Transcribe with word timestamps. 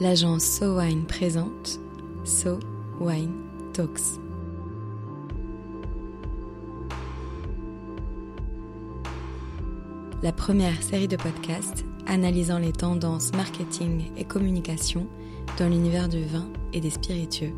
l'agence 0.00 0.44
So 0.44 0.78
Wine 0.78 1.04
présente 1.06 1.78
So 2.24 2.58
Wine 3.00 3.32
Talks. 3.72 4.18
La 10.22 10.32
première 10.32 10.82
série 10.82 11.06
de 11.06 11.16
podcasts 11.16 11.84
analysant 12.06 12.58
les 12.58 12.72
tendances 12.72 13.32
marketing 13.34 14.10
et 14.16 14.24
communication 14.24 15.06
dans 15.58 15.68
l'univers 15.68 16.08
du 16.08 16.24
vin 16.24 16.48
et 16.72 16.80
des 16.80 16.90
spiritueux. 16.90 17.52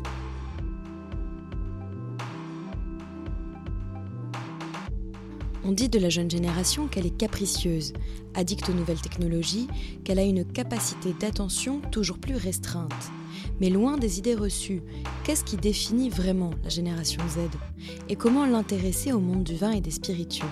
On 5.67 5.73
dit 5.73 5.89
de 5.89 5.99
la 5.99 6.07
jeune 6.07 6.31
génération 6.31 6.87
qu'elle 6.87 7.05
est 7.05 7.17
capricieuse, 7.17 7.91
addicte 8.35 8.69
aux 8.69 8.73
nouvelles 8.73 9.01
technologies, 9.01 9.67
qu'elle 10.05 10.17
a 10.17 10.23
une 10.23 10.45
capacité 10.45 11.11
d'attention 11.19 11.81
toujours 11.91 12.19
plus 12.19 12.37
restreinte. 12.37 12.93
Mais 13.59 13.69
loin 13.69 13.97
des 13.97 14.17
idées 14.17 14.33
reçues, 14.33 14.81
qu'est-ce 15.25 15.43
qui 15.43 15.57
définit 15.57 16.09
vraiment 16.09 16.51
la 16.63 16.69
génération 16.69 17.21
Z? 17.27 17.39
Et 18.07 18.15
comment 18.15 18.45
l'intéresser 18.45 19.11
au 19.11 19.19
monde 19.19 19.43
du 19.43 19.57
vin 19.57 19.71
et 19.71 19.81
des 19.81 19.91
spiritueux? 19.91 20.47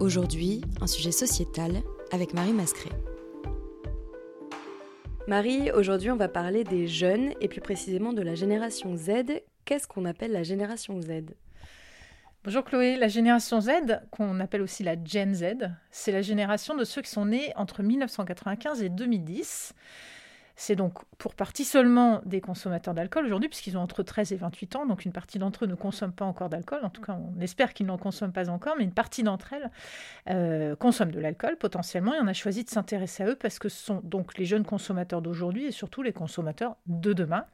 Aujourd'hui, 0.00 0.62
un 0.80 0.88
sujet 0.88 1.12
sociétal 1.12 1.80
avec 2.10 2.34
Marie 2.34 2.52
Mascret. 2.52 2.90
Marie, 5.28 5.70
aujourd'hui 5.70 6.10
on 6.10 6.16
va 6.16 6.26
parler 6.26 6.64
des 6.64 6.88
jeunes 6.88 7.32
et 7.40 7.46
plus 7.46 7.60
précisément 7.60 8.12
de 8.12 8.22
la 8.22 8.34
génération 8.34 8.96
Z. 8.96 9.40
Qu'est-ce 9.64 9.86
qu'on 9.86 10.04
appelle 10.04 10.32
la 10.32 10.42
génération 10.42 11.00
Z? 11.00 11.30
Bonjour 12.44 12.64
Chloé, 12.64 12.96
la 12.96 13.06
génération 13.06 13.60
Z, 13.60 13.70
qu'on 14.10 14.40
appelle 14.40 14.62
aussi 14.62 14.82
la 14.82 14.96
Gen 15.04 15.32
Z, 15.32 15.70
c'est 15.92 16.10
la 16.10 16.22
génération 16.22 16.74
de 16.74 16.82
ceux 16.82 17.00
qui 17.00 17.08
sont 17.08 17.26
nés 17.26 17.52
entre 17.54 17.84
1995 17.84 18.82
et 18.82 18.88
2010. 18.88 19.74
C'est 20.56 20.74
donc 20.74 21.04
pour 21.18 21.36
partie 21.36 21.64
seulement 21.64 22.20
des 22.26 22.40
consommateurs 22.40 22.94
d'alcool 22.94 23.26
aujourd'hui, 23.26 23.48
puisqu'ils 23.48 23.78
ont 23.78 23.80
entre 23.80 24.02
13 24.02 24.32
et 24.32 24.36
28 24.36 24.74
ans, 24.74 24.86
donc 24.86 25.04
une 25.04 25.12
partie 25.12 25.38
d'entre 25.38 25.66
eux 25.66 25.68
ne 25.68 25.76
consomment 25.76 26.12
pas 26.12 26.24
encore 26.24 26.48
d'alcool, 26.48 26.80
en 26.82 26.90
tout 26.90 27.00
cas 27.00 27.16
on 27.16 27.40
espère 27.40 27.74
qu'ils 27.74 27.86
n'en 27.86 27.96
consomment 27.96 28.32
pas 28.32 28.50
encore, 28.50 28.74
mais 28.76 28.82
une 28.82 28.92
partie 28.92 29.22
d'entre 29.22 29.52
elles 29.52 29.70
euh, 30.28 30.74
consomment 30.74 31.12
de 31.12 31.20
l'alcool 31.20 31.56
potentiellement, 31.58 32.12
et 32.12 32.18
on 32.20 32.26
a 32.26 32.32
choisi 32.32 32.64
de 32.64 32.70
s'intéresser 32.70 33.22
à 33.22 33.26
eux 33.28 33.36
parce 33.36 33.60
que 33.60 33.68
ce 33.68 33.84
sont 33.84 34.00
donc 34.02 34.36
les 34.36 34.46
jeunes 34.46 34.64
consommateurs 34.64 35.22
d'aujourd'hui 35.22 35.66
et 35.66 35.70
surtout 35.70 36.02
les 36.02 36.12
consommateurs 36.12 36.74
de 36.86 37.12
demain. 37.12 37.44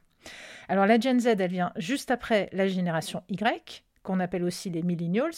Alors 0.67 0.87
la 0.87 0.99
Gen 0.99 1.19
Z, 1.19 1.27
elle 1.27 1.51
vient 1.51 1.73
juste 1.75 2.09
après 2.09 2.49
la 2.53 2.67
génération 2.67 3.21
Y, 3.29 3.83
qu'on 4.03 4.19
appelle 4.19 4.43
aussi 4.43 4.69
les 4.69 4.83
millennials. 4.83 5.31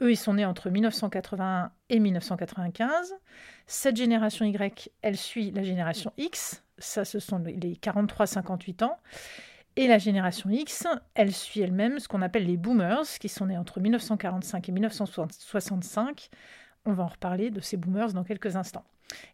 Eux, 0.00 0.10
ils 0.10 0.16
sont 0.16 0.34
nés 0.34 0.44
entre 0.44 0.70
1981 0.70 1.70
et 1.88 2.00
1995. 2.00 3.14
Cette 3.66 3.96
génération 3.96 4.44
Y, 4.44 4.90
elle 5.02 5.16
suit 5.16 5.50
la 5.52 5.62
génération 5.62 6.12
X. 6.16 6.64
Ça, 6.78 7.04
ce 7.04 7.20
sont 7.20 7.38
les 7.38 7.74
43-58 7.76 8.84
ans. 8.84 8.98
Et 9.76 9.88
la 9.88 9.98
génération 9.98 10.50
X, 10.50 10.86
elle 11.14 11.32
suit 11.32 11.60
elle-même 11.60 11.98
ce 11.98 12.06
qu'on 12.06 12.22
appelle 12.22 12.46
les 12.46 12.56
boomers, 12.56 13.06
qui 13.20 13.28
sont 13.28 13.46
nés 13.46 13.58
entre 13.58 13.80
1945 13.80 14.68
et 14.68 14.72
1965. 14.72 16.28
On 16.86 16.92
va 16.92 17.04
en 17.04 17.08
reparler 17.08 17.50
de 17.50 17.60
ces 17.60 17.76
boomers 17.76 18.12
dans 18.12 18.24
quelques 18.24 18.56
instants. 18.56 18.84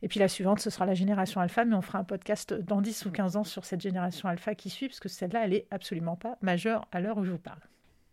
Et 0.03 0.09
puis 0.09 0.19
la 0.19 0.29
suivante, 0.29 0.61
ce 0.61 0.71
sera 0.71 0.87
la 0.87 0.95
génération 0.95 1.41
alpha, 1.41 1.65
mais 1.65 1.75
on 1.75 1.83
fera 1.83 1.99
un 1.99 2.05
podcast 2.05 2.55
dans 2.55 2.81
10 2.81 3.07
ou 3.07 3.11
15 3.11 3.37
ans 3.37 3.45
sur 3.45 3.65
cette 3.65 3.81
génération 3.81 4.29
alpha 4.29 4.55
qui 4.55 4.71
suit, 4.71 4.89
parce 4.89 5.01
que 5.01 5.09
celle-là, 5.09 5.45
elle 5.45 5.55
est 5.55 5.67
absolument 5.71 6.17
pas 6.17 6.37
majeure 6.43 6.87
à 6.93 7.01
l'heure 7.01 7.19
où 7.19 7.25
je 7.25 7.33
vous 7.33 7.39
parle. 7.39 7.61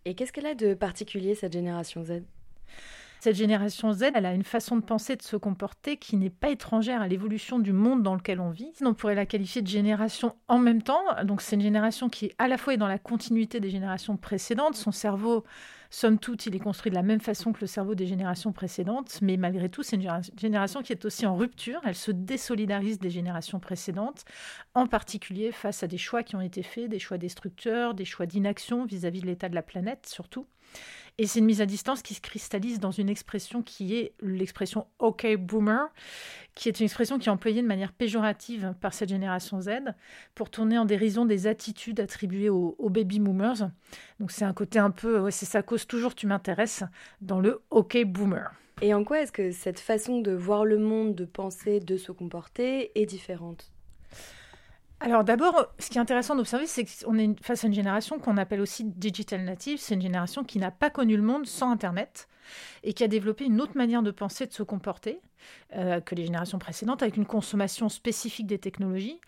Et 0.08 0.14
qu'est-ce 0.14 0.32
qu'elle 0.32 0.46
a 0.46 0.56
de 0.56 0.74
particulier, 0.74 1.36
cette 1.36 1.52
génération 1.52 2.02
Z? 2.02 2.24
Cette 3.20 3.36
génération 3.36 3.92
Z, 3.92 4.04
elle 4.16 4.26
a 4.26 4.34
une 4.34 4.46
façon 4.46 4.78
de 4.78 4.82
penser, 4.82 5.18
de 5.18 5.22
se 5.22 5.36
comporter 5.36 5.98
qui 5.98 6.16
n'est 6.16 6.30
pas 6.30 6.50
étrangère 6.50 7.02
à 7.02 7.10
l'évolution 7.10 7.60
du 7.60 7.74
monde 7.74 8.04
dans 8.04 8.16
lequel 8.16 8.40
on 8.40 8.50
vit. 8.50 8.72
On 8.86 8.94
pourrait 8.94 9.16
la 9.16 9.26
qualifier 9.26 9.62
de 9.62 9.68
génération 9.68 10.34
en 10.48 10.60
même 10.60 10.82
temps. 10.82 11.02
Donc 11.26 11.42
c'est 11.42 11.58
une 11.58 11.62
génération 11.62 12.08
qui 12.08 12.32
à 12.38 12.48
la 12.48 12.58
fois 12.58 12.76
est 12.76 12.78
dans 12.78 12.88
la 12.88 13.00
continuité 13.00 13.60
des 13.60 13.70
générations 13.70 14.16
précédentes. 14.16 14.76
Son 14.76 14.94
cerveau, 14.94 15.44
somme 15.90 16.20
toute, 16.20 16.46
il 16.46 16.56
est 16.56 16.60
construit 16.60 16.90
de 16.90 16.96
la 16.96 17.04
même 17.04 17.20
façon 17.20 17.54
que 17.54 17.62
le 17.62 17.68
cerveau 17.68 17.96
des 17.96 18.06
générations 18.06 18.52
précédentes. 18.52 19.20
Mais 19.22 19.38
malgré 19.38 19.70
tout, 19.70 19.84
c'est 19.84 19.96
une 19.96 20.22
génération 20.38 20.82
qui 20.82 20.94
est 20.94 21.06
aussi 21.06 21.26
en 21.26 21.36
rupture. 21.36 21.82
Elle 21.86 21.96
se 21.96 22.12
désolidarise 22.12 23.00
des 23.00 23.10
générations 23.10 23.60
précédentes, 23.60 24.26
en 24.74 24.88
particulier 24.88 25.52
face 25.52 25.84
à 25.84 25.88
des 25.88 25.98
choix 25.98 26.24
qui 26.24 26.36
ont 26.36 26.42
été 26.42 26.64
faits, 26.64 26.90
des 26.90 27.00
choix 27.00 27.18
destructeurs, 27.18 27.94
des 27.94 28.06
choix 28.06 28.26
d'inaction 28.26 28.86
vis-à-vis 28.86 29.22
de 29.22 29.28
l'état 29.28 29.50
de 29.50 29.56
la 29.56 29.64
planète 29.64 30.08
surtout. 30.08 30.46
Et 31.20 31.26
c'est 31.26 31.40
une 31.40 31.46
mise 31.46 31.62
à 31.62 31.66
distance 31.66 32.04
qui 32.04 32.14
se 32.14 32.22
cristallise 32.22 32.80
dans 32.80 32.92
une 32.92 33.10
expression 33.10 33.64
qui 33.64 33.96
est 33.96 34.14
l'expression 34.22 34.86
OK 35.00 35.26
boomer, 35.36 35.92
qui 36.54 36.70
est 36.70 36.80
une 36.80 36.86
expression 36.86 37.18
qui 37.18 37.28
est 37.28 37.32
employée 37.32 37.64
de 37.64 37.68
manière 37.68 37.92
péjorative 37.92 38.76
par 38.82 38.94
cette 38.94 39.10
génération 39.10 39.60
Z 39.60 39.70
pour 40.36 40.52
tourner 40.52 40.78
en 40.78 40.86
dérision 40.86 41.26
des 41.26 41.48
attitudes 41.48 42.00
attribuées 42.00 42.50
aux, 42.50 42.90
baby 42.90 43.20
boomers. 43.20 43.72
Donc 44.20 44.30
c'est 44.30 44.46
un 44.46 44.54
côté 44.54 44.78
un 44.78 44.92
peu, 44.92 45.32
c'est 45.32 45.48
sa 45.48 45.64
cause 45.64 45.88
toujours 45.88 46.14
tu 46.14 46.28
m'intéresses 46.28 46.84
dans 47.22 47.40
le 47.40 47.62
OK 47.72 47.98
boomer. 48.06 48.52
Et 48.84 48.94
en 48.94 49.04
quoi 49.04 49.22
est-ce 49.22 49.32
que 49.32 49.50
cette 49.50 49.80
façon 49.80 50.22
de 50.22 50.34
voir 50.34 50.66
le 50.66 50.78
monde, 50.78 51.16
de 51.16 51.26
penser, 51.26 51.80
de 51.80 51.98
se 51.98 52.12
comporter 52.12 52.92
est 52.94 53.08
différente? 53.08 53.72
Alors 55.00 55.24
d'abord, 55.24 55.68
ce 55.78 55.90
qui 55.90 55.98
est 55.98 56.02
intéressant 56.02 56.36
d'observer, 56.36 56.66
c'est 56.66 56.86
qu'on 56.86 57.18
est 57.20 57.40
face 57.44 57.64
à 57.64 57.68
une 57.68 57.74
génération 57.74 58.18
qu'on 58.18 58.38
appelle 58.38 58.62
aussi 58.62 58.84
digital 58.84 59.44
native. 59.44 59.78
C'est 59.80 59.94
une 59.94 60.02
génération 60.02 60.44
qui 60.44 60.58
n'a 60.58 60.72
pas 60.72 60.90
connu 60.90 61.16
le 61.16 61.22
monde 61.22 61.46
sans 61.46 61.70
Internet 61.70 62.28
et 62.84 62.94
qui 62.94 63.04
a 63.04 63.08
développé 63.08 63.46
une 63.46 63.62
autre 63.62 63.78
manière 63.78 64.02
de 64.02 64.10
penser, 64.10 64.48
de 64.48 64.54
se 64.54 64.64
comporter 64.64 65.22
euh, 65.76 66.02
que 66.02 66.16
les 66.16 66.26
générations 66.26 66.58
précédentes, 66.58 67.04
avec 67.04 67.18
une 67.18 67.26
consommation 67.26 67.90
spécifique 67.90 68.48
des 68.48 68.58
technologies. 68.58 69.22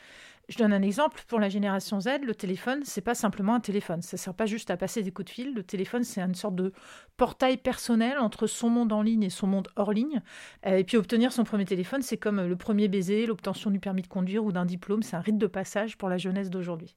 Je 0.49 0.57
donne 0.57 0.73
un 0.73 0.81
exemple. 0.81 1.21
Pour 1.27 1.39
la 1.39 1.47
génération 1.47 2.01
Z, 2.01 2.21
le 2.23 2.33
téléphone, 2.33 2.81
c'est 2.83 3.01
pas 3.01 3.13
simplement 3.13 3.53
un 3.53 3.59
téléphone. 3.59 4.01
Ça 4.01 4.17
sert 4.17 4.33
pas 4.33 4.47
juste 4.47 4.71
à 4.71 4.77
passer 4.77 5.03
des 5.03 5.11
coups 5.11 5.27
de 5.27 5.29
fil. 5.29 5.53
Le 5.53 5.61
téléphone, 5.61 6.03
c'est 6.03 6.21
une 6.21 6.33
sorte 6.33 6.55
de 6.55 6.73
portail 7.17 7.57
personnel 7.57 8.17
entre 8.17 8.47
son 8.47 8.69
monde 8.71 8.91
en 8.91 9.03
ligne 9.03 9.21
et 9.21 9.29
son 9.29 9.45
monde 9.45 9.67
hors 9.75 9.93
ligne. 9.93 10.23
Euh, 10.65 10.77
et 10.77 10.83
puis 10.83 10.97
obtenir 10.97 11.31
son 11.31 11.43
premier 11.43 11.65
téléphone, 11.65 12.01
c'est 12.01 12.17
comme 12.17 12.41
le 12.41 12.55
premier 12.55 12.87
baiser, 12.87 13.27
l'obtention 13.27 13.69
du 13.69 13.79
permis 13.79 14.01
de 14.01 14.07
conduire 14.07 14.43
ou 14.43 14.51
d'un 14.51 14.65
diplôme. 14.65 15.03
C'est 15.03 15.15
un 15.15 15.21
rite 15.21 15.37
de 15.37 15.47
passage 15.47 15.97
pour 15.97 16.09
la 16.09 16.17
jeunesse 16.17 16.49
d'aujourd'hui. 16.49 16.95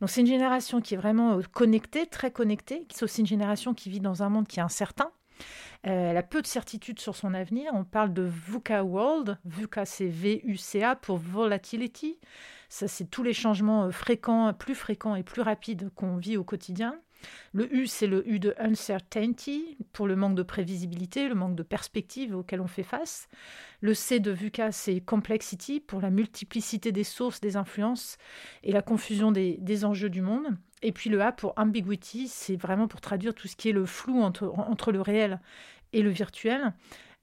Donc 0.00 0.10
c'est 0.10 0.20
une 0.20 0.26
génération 0.26 0.82
qui 0.82 0.92
est 0.92 0.98
vraiment 0.98 1.38
euh, 1.38 1.42
connectée, 1.52 2.06
très 2.06 2.30
connectée. 2.30 2.86
C'est 2.92 3.04
aussi 3.04 3.22
une 3.22 3.26
génération 3.26 3.72
qui 3.72 3.88
vit 3.88 4.00
dans 4.00 4.22
un 4.22 4.28
monde 4.28 4.46
qui 4.46 4.60
est 4.60 4.62
incertain. 4.62 5.10
Euh, 5.86 6.10
elle 6.10 6.16
a 6.16 6.22
peu 6.22 6.40
de 6.40 6.46
certitude 6.46 7.00
sur 7.00 7.16
son 7.16 7.34
avenir. 7.34 7.72
On 7.74 7.84
parle 7.84 8.12
de 8.12 8.22
VUCA 8.22 8.84
World. 8.84 9.38
VUCA, 9.44 9.84
c'est 9.84 10.06
V-U-C-A 10.06 10.96
pour 10.96 11.18
Volatility. 11.18 12.18
Ça, 12.68 12.88
c'est 12.88 13.04
tous 13.04 13.22
les 13.22 13.34
changements 13.34 13.84
euh, 13.84 13.90
fréquents, 13.90 14.52
plus 14.52 14.74
fréquents 14.74 15.14
et 15.14 15.22
plus 15.22 15.42
rapides 15.42 15.90
qu'on 15.94 16.16
vit 16.16 16.36
au 16.36 16.44
quotidien. 16.44 16.98
Le 17.52 17.72
U, 17.74 17.86
c'est 17.86 18.06
le 18.06 18.28
U 18.28 18.38
de 18.38 18.54
uncertainty, 18.58 19.78
pour 19.92 20.06
le 20.06 20.16
manque 20.16 20.34
de 20.34 20.42
prévisibilité, 20.42 21.28
le 21.28 21.34
manque 21.34 21.56
de 21.56 21.62
perspective 21.62 22.34
auquel 22.34 22.60
on 22.60 22.66
fait 22.66 22.82
face. 22.82 23.28
Le 23.80 23.94
C 23.94 24.20
de 24.20 24.30
VUCA, 24.30 24.72
c'est 24.72 25.00
complexity, 25.00 25.80
pour 25.80 26.00
la 26.00 26.10
multiplicité 26.10 26.92
des 26.92 27.04
sources, 27.04 27.40
des 27.40 27.56
influences 27.56 28.18
et 28.62 28.72
la 28.72 28.82
confusion 28.82 29.32
des, 29.32 29.84
enjeux 29.84 30.10
du 30.10 30.20
monde. 30.20 30.48
Et 30.84 30.92
puis 30.92 31.08
le 31.08 31.22
A 31.22 31.32
pour 31.32 31.54
ambiguity, 31.56 32.28
c'est 32.28 32.56
vraiment 32.56 32.88
pour 32.88 33.00
traduire 33.00 33.34
tout 33.34 33.48
ce 33.48 33.56
qui 33.56 33.70
est 33.70 33.72
le 33.72 33.86
flou 33.86 34.20
entre, 34.20 34.92
le 34.92 35.00
réel 35.00 35.40
et 35.92 36.02
le 36.02 36.10
virtuel 36.10 36.72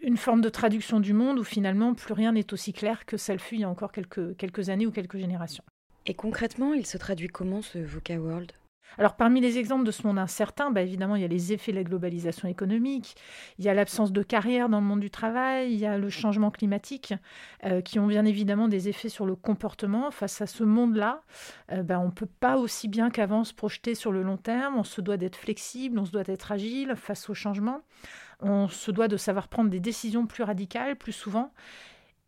une 0.04 0.18
forme 0.18 0.42
de 0.42 0.50
traduction 0.50 1.00
du 1.00 1.14
monde 1.14 1.38
où 1.38 1.44
finalement 1.44 1.94
plus 1.94 2.14
rien 2.14 2.32
n'est 2.32 2.54
aussi 2.54 2.74
clair 2.74 3.06
que 3.06 3.18
ça 3.18 3.34
le 3.34 3.40
il 3.52 3.60
y 3.60 3.64
a 3.64 3.70
encore 3.70 3.92
quelques, 3.92 4.70
années 4.70 4.88
ou 4.88 4.92
quelques 4.92 5.20
générations. 5.20 5.64
Et 6.08 6.16
concrètement, 6.16 6.74
il 6.74 6.88
se 6.88 6.98
traduit 6.98 7.28
comment 7.28 7.62
ce 7.62 7.78
VUCA 7.78 8.16
World? 8.16 8.52
Alors 8.98 9.16
parmi 9.16 9.42
les 9.42 9.58
exemples 9.58 9.86
de 9.86 9.92
ce 9.92 10.06
monde 10.06 10.20
incertain, 10.20 10.72
bah, 10.72 10.82
évidemment, 10.82 11.16
il 11.16 11.22
y 11.22 11.26
a 11.26 11.30
les 11.30 11.54
effets 11.54 11.72
de 11.72 11.78
la 11.78 11.84
globalisation 11.84 12.48
économique, 12.48 13.16
il 13.58 13.66
y 13.66 13.70
a 13.70 13.74
l'absence 13.74 14.12
de 14.12 14.24
carrière 14.24 14.70
dans 14.70 14.80
le 14.80 14.86
monde 14.86 15.00
du 15.00 15.10
travail, 15.10 15.72
il 15.72 15.80
y 15.80 15.86
a 15.86 15.98
le 15.98 16.10
changement 16.10 16.52
climatique, 16.52 17.14
euh, 17.66 17.82
qui 17.82 18.00
ont 18.00 18.08
bien 18.08 18.26
évidemment 18.26 18.68
des 18.68 18.90
effets 18.90 19.10
sur 19.10 19.26
le 19.26 19.36
comportement. 19.36 20.12
Face 20.12 20.42
à 20.42 20.48
ce 20.48 20.64
monde-là, 20.64 21.22
euh, 21.72 21.84
bah, 21.84 22.00
on 22.00 22.08
ne 22.08 22.12
peut 22.12 22.26
pas 22.26 22.58
aussi 22.58 22.88
bien 22.88 23.10
qu'avant 23.10 23.44
se 23.44 23.54
projeter 23.54 23.96
sur 23.96 24.12
le 24.12 24.24
long 24.24 24.38
terme, 24.38 24.78
on 24.78 24.84
se 24.84 25.02
doit 25.02 25.18
d'être 25.18 25.38
flexible, 25.38 26.00
on 26.00 26.06
se 26.06 26.12
doit 26.12 26.24
d'être 26.24 26.52
agile 26.52 26.94
face 26.96 27.30
au 27.30 27.34
changement 27.34 27.82
on 28.42 28.68
se 28.68 28.92
doit 28.92 29.08
de 29.08 29.18
savoir 29.18 29.48
prendre 29.48 29.70
des 29.70 29.80
décisions 29.80 30.26
plus 30.26 30.44
radicales, 30.44 30.96
plus 30.96 31.12
souvent. 31.12 31.54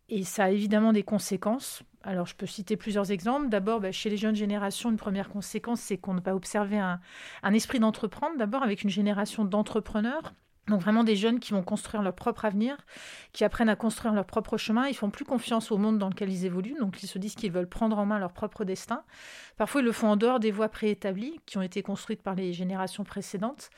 Et 0.08 0.22
ça 0.22 0.44
a 0.44 0.50
évidemment 0.50 0.92
des 0.92 1.02
conséquences. 1.02 1.82
Alors, 2.06 2.26
je 2.26 2.34
peux 2.34 2.46
citer 2.46 2.76
plusieurs 2.76 3.10
exemples. 3.10 3.48
D'abord, 3.48 3.80
bah, 3.80 3.90
chez 3.90 4.10
les 4.10 4.18
jeunes 4.18 4.36
générations, 4.36 4.90
une 4.90 4.98
première 4.98 5.30
conséquence, 5.30 5.80
c'est 5.80 5.96
qu'on 5.96 6.14
va 6.14 6.34
observer 6.34 6.78
un, 6.78 7.00
esprit 7.54 7.80
d'entreprendre, 7.80 8.36
d'abord 8.36 8.62
avec 8.62 8.82
une 8.82 8.90
génération 8.90 9.44
d'entrepreneurs. 9.44 10.34
Donc 10.68 10.80
vraiment 10.80 11.04
des 11.04 11.16
jeunes 11.16 11.40
qui 11.40 11.52
vont 11.52 11.62
construire 11.62 12.02
leur 12.02 12.14
propre 12.14 12.46
avenir, 12.46 12.78
qui 13.34 13.44
apprennent 13.44 13.68
à 13.68 13.76
construire 13.76 14.14
leur 14.14 14.24
propre 14.24 14.56
chemin, 14.56 14.88
ils 14.88 14.94
font 14.94 15.10
plus 15.10 15.26
confiance 15.26 15.70
au 15.70 15.76
monde 15.76 15.98
dans 15.98 16.08
lequel 16.08 16.30
ils 16.30 16.46
évoluent, 16.46 16.78
donc 16.80 17.02
ils 17.02 17.06
se 17.06 17.18
disent 17.18 17.34
qu'ils 17.34 17.52
veulent 17.52 17.68
prendre 17.68 17.98
en 17.98 18.06
main 18.06 18.18
leur 18.18 18.32
propre 18.32 18.64
destin. 18.64 19.02
Parfois 19.58 19.82
ils 19.82 19.84
le 19.84 19.92
font 19.92 20.08
en 20.08 20.16
dehors 20.16 20.40
des 20.40 20.50
voies 20.50 20.70
préétablies 20.70 21.38
qui 21.44 21.58
ont 21.58 21.62
été 21.62 21.82
construites 21.82 22.22
par 22.22 22.34
les 22.34 22.54
générations 22.54 23.04
précédentes. 23.04 23.68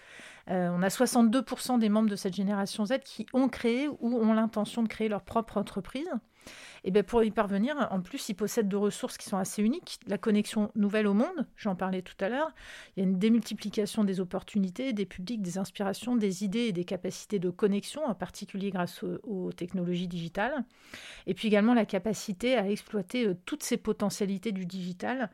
Euh, 0.51 0.69
on 0.73 0.83
a 0.83 0.89
62% 0.89 1.79
des 1.79 1.89
membres 1.89 2.09
de 2.09 2.17
cette 2.17 2.35
génération 2.35 2.87
Z 2.87 3.01
qui 3.05 3.27
ont 3.33 3.49
créé 3.49 3.89
ou 3.89 4.17
ont 4.17 4.33
l'intention 4.33 4.83
de 4.83 4.89
créer 4.89 5.09
leur 5.09 5.23
propre 5.23 5.57
entreprise. 5.59 6.09
Et 6.85 6.93
bien 6.93 7.03
pour 7.03 7.25
y 7.25 7.31
parvenir, 7.33 7.89
en 7.91 8.01
plus, 8.01 8.29
ils 8.29 8.35
possèdent 8.35 8.69
de 8.69 8.77
ressources 8.77 9.17
qui 9.19 9.29
sont 9.29 9.37
assez 9.37 9.63
uniques. 9.63 9.99
La 10.07 10.19
connexion 10.19 10.71
nouvelle 10.77 11.09
au 11.09 11.15
monde, 11.15 11.47
j'en 11.57 11.75
parlais 11.75 12.03
tout 12.03 12.15
à 12.21 12.29
l'heure. 12.29 12.51
Il 12.97 13.03
y 13.03 13.07
a 13.07 13.09
une 13.09 13.19
démultiplication 13.19 14.05
des 14.05 14.21
opportunités, 14.21 14.93
des 14.93 15.07
publics, 15.07 15.43
des 15.43 15.59
inspirations, 15.59 16.15
des 16.15 16.45
idées 16.45 16.67
et 16.67 16.73
des 16.73 16.85
capacités 16.85 17.41
de 17.41 17.51
connexion, 17.51 18.05
en 18.05 18.15
particulier 18.15 18.71
grâce 18.71 19.03
aux, 19.03 19.53
technologies 19.53 20.07
digitales. 20.07 20.65
Et 21.27 21.35
puis 21.35 21.49
également 21.49 21.75
la 21.75 21.87
capacité 21.87 22.57
à 22.57 22.69
exploiter 22.69 23.27
euh, 23.27 23.35
toutes 23.47 23.63
ces 23.63 23.77
potentialités 23.77 24.53
du 24.53 24.67
digital 24.67 25.31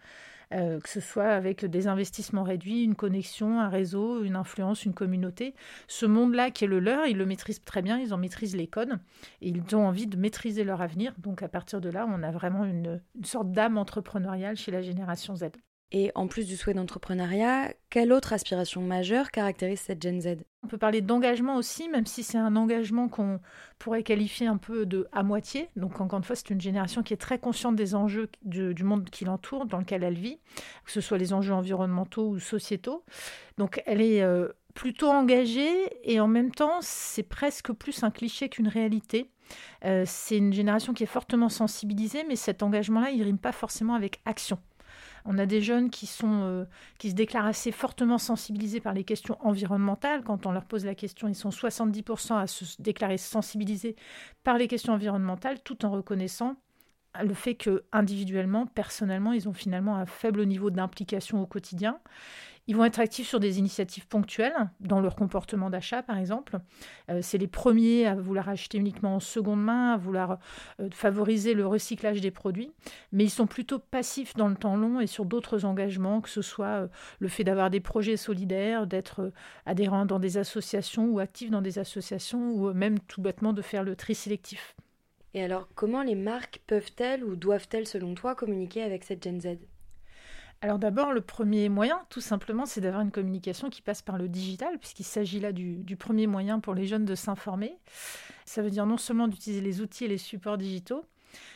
euh, 0.52 0.80
que 0.80 0.88
ce 0.88 1.00
soit 1.00 1.28
avec 1.28 1.64
des 1.64 1.86
investissements 1.86 2.42
réduits, 2.42 2.84
une 2.84 2.94
connexion, 2.94 3.60
un 3.60 3.68
réseau, 3.68 4.22
une 4.22 4.36
influence, 4.36 4.84
une 4.84 4.94
communauté. 4.94 5.54
Ce 5.88 6.06
monde-là 6.06 6.50
qui 6.50 6.64
est 6.64 6.68
le 6.68 6.80
leur, 6.80 7.06
ils 7.06 7.16
le 7.16 7.26
maîtrisent 7.26 7.64
très 7.64 7.82
bien, 7.82 7.98
ils 7.98 8.12
en 8.14 8.18
maîtrisent 8.18 8.56
les 8.56 8.66
codes 8.66 8.98
et 9.40 9.48
ils 9.48 9.76
ont 9.76 9.86
envie 9.86 10.06
de 10.06 10.16
maîtriser 10.16 10.64
leur 10.64 10.82
avenir. 10.82 11.14
Donc 11.18 11.42
à 11.42 11.48
partir 11.48 11.80
de 11.80 11.88
là, 11.88 12.06
on 12.08 12.22
a 12.22 12.30
vraiment 12.30 12.64
une 12.64 13.00
sorte 13.24 13.50
d'âme 13.52 13.78
entrepreneuriale 13.78 14.56
chez 14.56 14.70
la 14.70 14.82
génération 14.82 15.36
Z. 15.36 15.44
Et 15.92 16.10
en 16.14 16.26
plus 16.26 16.46
du 16.46 16.56
souhait 16.56 16.74
d'entrepreneuriat, 16.74 17.74
quelle 17.90 18.12
autre 18.12 18.32
aspiration 18.32 18.80
majeure 18.80 19.30
caractérise 19.30 19.80
cette 19.80 20.02
Gen 20.02 20.20
Z? 20.20 20.38
On 20.64 20.68
peut 20.68 20.78
parler 20.78 21.00
d'engagement 21.00 21.56
aussi, 21.56 21.88
même 21.88 22.06
si 22.06 22.22
c'est 22.22 22.38
un 22.38 22.54
engagement 22.54 23.08
qu'on 23.08 23.40
pourrait 23.80 24.04
qualifier 24.04 24.46
un 24.46 24.58
peu 24.58 24.86
de 24.86 25.08
à 25.10 25.24
moitié. 25.24 25.68
Donc 25.74 26.00
encore 26.00 26.18
une 26.18 26.24
fois, 26.24 26.36
c'est 26.36 26.50
une 26.50 26.60
génération 26.60 27.02
qui 27.02 27.12
est 27.12 27.18
très 27.18 27.38
consciente 27.38 27.74
des 27.74 27.96
enjeux 27.96 28.28
du, 28.42 28.84
monde 28.84 29.10
qui 29.10 29.24
l'entoure, 29.24 29.66
dans 29.66 29.78
lequel 29.78 30.04
elle 30.04 30.14
vit, 30.14 30.38
que 30.84 30.92
ce 30.92 31.00
soit 31.00 31.18
les 31.18 31.32
enjeux 31.32 31.52
environnementaux 31.52 32.28
ou 32.28 32.38
sociétaux. 32.38 33.04
Donc 33.58 33.82
elle 33.86 34.00
est 34.00 34.22
euh, 34.22 34.48
plutôt 34.74 35.08
engagée 35.08 35.90
et 36.04 36.20
en 36.20 36.28
même 36.28 36.52
temps, 36.52 36.78
c'est 36.80 37.24
presque 37.24 37.72
plus 37.72 38.04
un 38.04 38.12
cliché 38.12 38.48
qu'une 38.48 38.68
réalité. 38.68 39.30
Euh, 39.84 40.04
c'est 40.06 40.38
une 40.38 40.52
génération 40.52 40.92
qui 40.92 41.02
est 41.02 41.06
fortement 41.06 41.48
sensibilisée, 41.48 42.24
mais 42.28 42.36
cet 42.36 42.62
engagement-là, 42.62 43.10
il 43.10 43.22
rime 43.22 43.38
pas 43.38 43.52
forcément 43.52 43.94
avec 43.94 44.20
action. 44.24 44.58
On 45.24 45.38
a 45.38 45.46
des 45.46 45.60
jeunes 45.60 45.90
euh, 46.24 46.64
qui 46.98 47.10
se 47.10 47.14
déclarent 47.14 47.46
assez 47.46 47.72
fortement 47.72 48.18
sensibilisés 48.18 48.80
par 48.80 48.92
les 48.92 49.04
questions 49.04 49.36
environnementales. 49.40 50.22
Quand 50.24 50.46
on 50.46 50.52
leur 50.52 50.64
pose 50.64 50.84
la 50.84 50.94
question, 50.94 51.28
ils 51.28 51.34
sont 51.34 51.50
70% 51.50 52.36
à 52.36 52.46
se 52.46 52.80
déclarer 52.80 53.18
sensibilisés 53.18 53.96
par 54.44 54.58
les 54.58 54.68
questions 54.68 54.92
environnementales, 54.92 55.60
tout 55.62 55.84
en 55.84 55.90
reconnaissant 55.90 56.56
le 57.20 57.34
fait 57.34 57.54
que 57.54 57.84
individuellement, 57.92 58.66
personnellement, 58.66 59.32
ils 59.32 59.48
ont 59.48 59.52
finalement 59.52 59.96
un 59.96 60.06
faible 60.06 60.46
niveau 60.46 60.70
d'implication 60.70 61.42
au 61.42 61.46
quotidien. 61.46 61.98
Ils 62.68 62.76
vont 62.76 62.84
être 62.84 63.00
actifs 63.00 63.28
sur 63.28 63.40
des 63.40 63.58
initiatives 63.58 64.06
ponctuelles, 64.06 64.70
dans 64.78 65.00
leur 65.00 65.16
comportement 65.16 65.68
d'achat 65.68 66.02
par 66.02 66.16
exemple. 66.16 66.60
Euh, 67.10 67.18
c'est 67.20 67.38
les 67.38 67.48
premiers 67.48 68.06
à 68.06 68.14
vouloir 68.14 68.48
acheter 68.48 68.78
uniquement 68.78 69.16
en 69.16 69.20
seconde 69.20 69.62
main, 69.62 69.94
à 69.94 69.96
vouloir 69.96 70.38
euh, 70.80 70.88
favoriser 70.92 71.54
le 71.54 71.66
recyclage 71.66 72.20
des 72.20 72.30
produits, 72.30 72.72
mais 73.10 73.24
ils 73.24 73.30
sont 73.30 73.48
plutôt 73.48 73.80
passifs 73.80 74.34
dans 74.34 74.48
le 74.48 74.54
temps 74.54 74.76
long 74.76 75.00
et 75.00 75.08
sur 75.08 75.24
d'autres 75.24 75.64
engagements, 75.64 76.20
que 76.20 76.28
ce 76.28 76.42
soit 76.42 76.66
euh, 76.66 76.88
le 77.18 77.28
fait 77.28 77.42
d'avoir 77.42 77.68
des 77.68 77.80
projets 77.80 78.16
solidaires, 78.16 78.86
d'être 78.86 79.32
adhérents 79.66 80.06
dans 80.06 80.20
des 80.20 80.38
associations 80.38 81.06
ou 81.06 81.18
actifs 81.18 81.50
dans 81.50 81.62
des 81.62 81.80
associations, 81.80 82.52
ou 82.52 82.72
même 82.72 83.00
tout 83.00 83.20
bêtement 83.20 83.52
de 83.52 83.62
faire 83.62 83.82
le 83.82 83.96
tri 83.96 84.14
sélectif. 84.14 84.76
Et 85.34 85.42
alors, 85.42 85.68
comment 85.74 86.02
les 86.02 86.14
marques 86.14 86.60
peuvent-elles 86.66 87.24
ou 87.24 87.36
doivent-elles, 87.36 87.88
selon 87.88 88.14
toi, 88.14 88.34
communiquer 88.34 88.82
avec 88.82 89.02
cette 89.02 89.24
Gen 89.24 89.40
Z? 89.40 89.58
Alors 90.62 90.78
d'abord, 90.78 91.12
le 91.12 91.20
premier 91.20 91.68
moyen, 91.68 92.00
tout 92.08 92.20
simplement, 92.20 92.66
c'est 92.66 92.80
d'avoir 92.80 93.02
une 93.02 93.10
communication 93.10 93.68
qui 93.68 93.82
passe 93.82 94.00
par 94.00 94.16
le 94.16 94.28
digital, 94.28 94.78
puisqu'il 94.78 95.04
s'agit 95.04 95.40
là 95.40 95.50
du, 95.50 95.96
premier 95.96 96.28
moyen 96.28 96.60
pour 96.60 96.72
les 96.72 96.86
jeunes 96.86 97.04
de 97.04 97.16
s'informer. 97.16 97.76
Ça 98.44 98.62
veut 98.62 98.70
dire 98.70 98.86
non 98.86 98.96
seulement 98.96 99.26
d'utiliser 99.26 99.60
les 99.60 99.80
outils 99.80 100.04
et 100.04 100.08
les 100.08 100.18
supports 100.18 100.58
digitaux, 100.58 101.04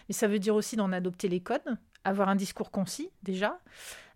mais 0.08 0.12
ça 0.12 0.26
veut 0.26 0.40
dire 0.40 0.56
aussi 0.56 0.74
d'en 0.74 0.90
adopter 0.90 1.28
les 1.28 1.38
codes, 1.38 1.78
avoir 2.02 2.28
un 2.28 2.34
discours 2.34 2.72
concis 2.72 3.10
déjà. 3.22 3.60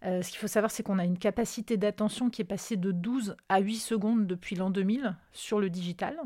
Euh, 0.05 0.23
ce 0.23 0.31
qu'il 0.31 0.41
faut 0.41 0.49
savoir, 0.49 0.73
c'est 0.73 0.83
qu'on 0.83 0.99
a 0.99 1.05
une 1.05 1.19
capacité 1.19 1.77
d'attention 1.77 2.29
qui 2.29 2.43
est 2.43 2.45
passée 2.45 2.77
de 2.77 2.91
12 2.91 3.37
à 3.49 3.61
8 3.61 3.77
secondes 3.77 4.27
depuis 4.27 4.57
l'an 4.57 4.71
2000 4.71 5.15
sur 5.33 5.61
le 5.61 5.71
digital. 5.71 6.21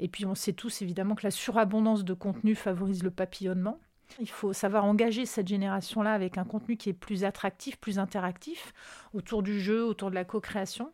Et 0.00 0.08
puis 0.08 0.26
on 0.26 0.34
sait 0.34 0.54
tous 0.54 0.82
évidemment 0.82 1.14
que 1.14 1.24
la 1.24 1.30
surabondance 1.30 2.04
de 2.04 2.14
contenu 2.14 2.56
favorise 2.56 3.04
le 3.04 3.12
papillonnement. 3.12 3.78
Il 4.18 4.28
faut 4.28 4.52
savoir 4.52 4.84
engager 4.84 5.26
cette 5.26 5.48
génération-là 5.48 6.12
avec 6.12 6.38
un 6.38 6.44
contenu 6.44 6.76
qui 6.76 6.90
est 6.90 6.94
plus 6.94 7.24
attractif, 7.24 7.78
plus 7.78 7.98
interactif, 7.98 8.72
autour 9.14 9.42
du 9.42 9.60
jeu, 9.60 9.84
autour 9.84 10.10
de 10.10 10.14
la 10.14 10.24
co-création. 10.24 10.92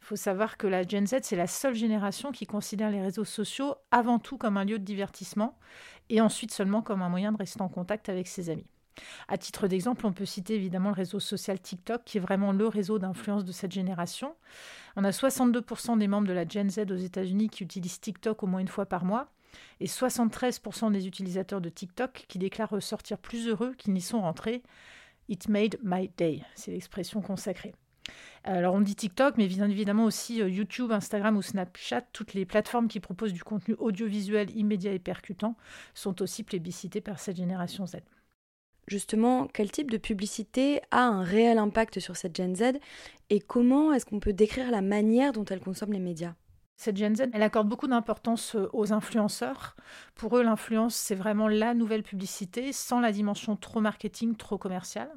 Il 0.00 0.06
faut 0.06 0.16
savoir 0.16 0.58
que 0.58 0.66
la 0.66 0.86
Gen 0.86 1.06
Z, 1.06 1.20
c'est 1.22 1.36
la 1.36 1.46
seule 1.46 1.74
génération 1.74 2.30
qui 2.30 2.46
considère 2.46 2.90
les 2.90 3.00
réseaux 3.00 3.24
sociaux 3.24 3.74
avant 3.90 4.18
tout 4.18 4.36
comme 4.36 4.58
un 4.58 4.64
lieu 4.64 4.78
de 4.78 4.84
divertissement 4.84 5.56
et 6.10 6.20
ensuite 6.20 6.52
seulement 6.52 6.82
comme 6.82 7.00
un 7.00 7.08
moyen 7.08 7.32
de 7.32 7.38
rester 7.38 7.62
en 7.62 7.68
contact 7.68 8.10
avec 8.10 8.28
ses 8.28 8.50
amis. 8.50 8.66
À 9.28 9.38
titre 9.38 9.66
d'exemple, 9.66 10.06
on 10.06 10.12
peut 10.12 10.26
citer 10.26 10.54
évidemment 10.54 10.90
le 10.90 10.94
réseau 10.94 11.20
social 11.20 11.58
TikTok, 11.58 12.02
qui 12.04 12.18
est 12.18 12.20
vraiment 12.20 12.52
le 12.52 12.68
réseau 12.68 12.98
d'influence 12.98 13.44
de 13.44 13.52
cette 13.52 13.72
génération. 13.72 14.34
On 14.96 15.04
a 15.04 15.10
62% 15.10 15.98
des 15.98 16.06
membres 16.06 16.28
de 16.28 16.32
la 16.32 16.46
Gen 16.46 16.70
Z 16.70 16.90
aux 16.90 16.96
États-Unis 16.96 17.48
qui 17.48 17.64
utilisent 17.64 18.00
TikTok 18.00 18.42
au 18.42 18.46
moins 18.46 18.60
une 18.60 18.68
fois 18.68 18.86
par 18.86 19.04
mois 19.04 19.33
et 19.80 19.86
73% 19.86 20.92
des 20.92 21.06
utilisateurs 21.06 21.60
de 21.60 21.68
TikTok 21.68 22.24
qui 22.28 22.38
déclarent 22.38 22.70
ressortir 22.70 23.18
plus 23.18 23.48
heureux 23.48 23.74
qu'ils 23.76 23.92
n'y 23.92 24.00
sont 24.00 24.20
rentrés. 24.20 24.62
It 25.28 25.48
made 25.48 25.78
my 25.82 26.10
day, 26.16 26.42
c'est 26.54 26.72
l'expression 26.72 27.20
consacrée. 27.22 27.74
Alors 28.44 28.74
on 28.74 28.80
dit 28.80 28.94
TikTok, 28.94 29.38
mais 29.38 29.48
bien 29.48 29.70
évidemment 29.70 30.04
aussi 30.04 30.42
euh, 30.42 30.48
YouTube, 30.48 30.92
Instagram 30.92 31.36
ou 31.36 31.42
Snapchat, 31.42 32.02
toutes 32.12 32.34
les 32.34 32.44
plateformes 32.44 32.88
qui 32.88 33.00
proposent 33.00 33.32
du 33.32 33.42
contenu 33.42 33.74
audiovisuel 33.78 34.54
immédiat 34.54 34.92
et 34.92 34.98
percutant 34.98 35.56
sont 35.94 36.20
aussi 36.20 36.42
plébiscitées 36.42 37.00
par 37.00 37.18
cette 37.18 37.36
génération 37.36 37.86
Z. 37.86 37.96
Justement, 38.86 39.46
quel 39.46 39.70
type 39.70 39.90
de 39.90 39.96
publicité 39.96 40.82
a 40.90 41.06
un 41.06 41.22
réel 41.22 41.56
impact 41.56 42.00
sur 42.00 42.16
cette 42.16 42.36
Gen 42.36 42.54
Z 42.54 42.78
et 43.30 43.40
comment 43.40 43.94
est-ce 43.94 44.04
qu'on 44.04 44.20
peut 44.20 44.34
décrire 44.34 44.70
la 44.70 44.82
manière 44.82 45.32
dont 45.32 45.46
elle 45.46 45.60
consomme 45.60 45.92
les 45.92 45.98
médias? 45.98 46.34
Cette 46.76 46.96
Gen 46.96 47.14
Z, 47.14 47.24
elle 47.32 47.42
accorde 47.42 47.68
beaucoup 47.68 47.86
d'importance 47.86 48.56
euh, 48.56 48.68
aux 48.72 48.92
influenceurs. 48.92 49.76
Pour 50.14 50.36
eux, 50.36 50.42
l'influence, 50.42 50.94
c'est 50.94 51.14
vraiment 51.14 51.48
la 51.48 51.74
nouvelle 51.74 52.02
publicité, 52.02 52.72
sans 52.72 53.00
la 53.00 53.12
dimension 53.12 53.56
trop 53.56 53.80
marketing, 53.80 54.36
trop 54.36 54.58
commerciale. 54.58 55.10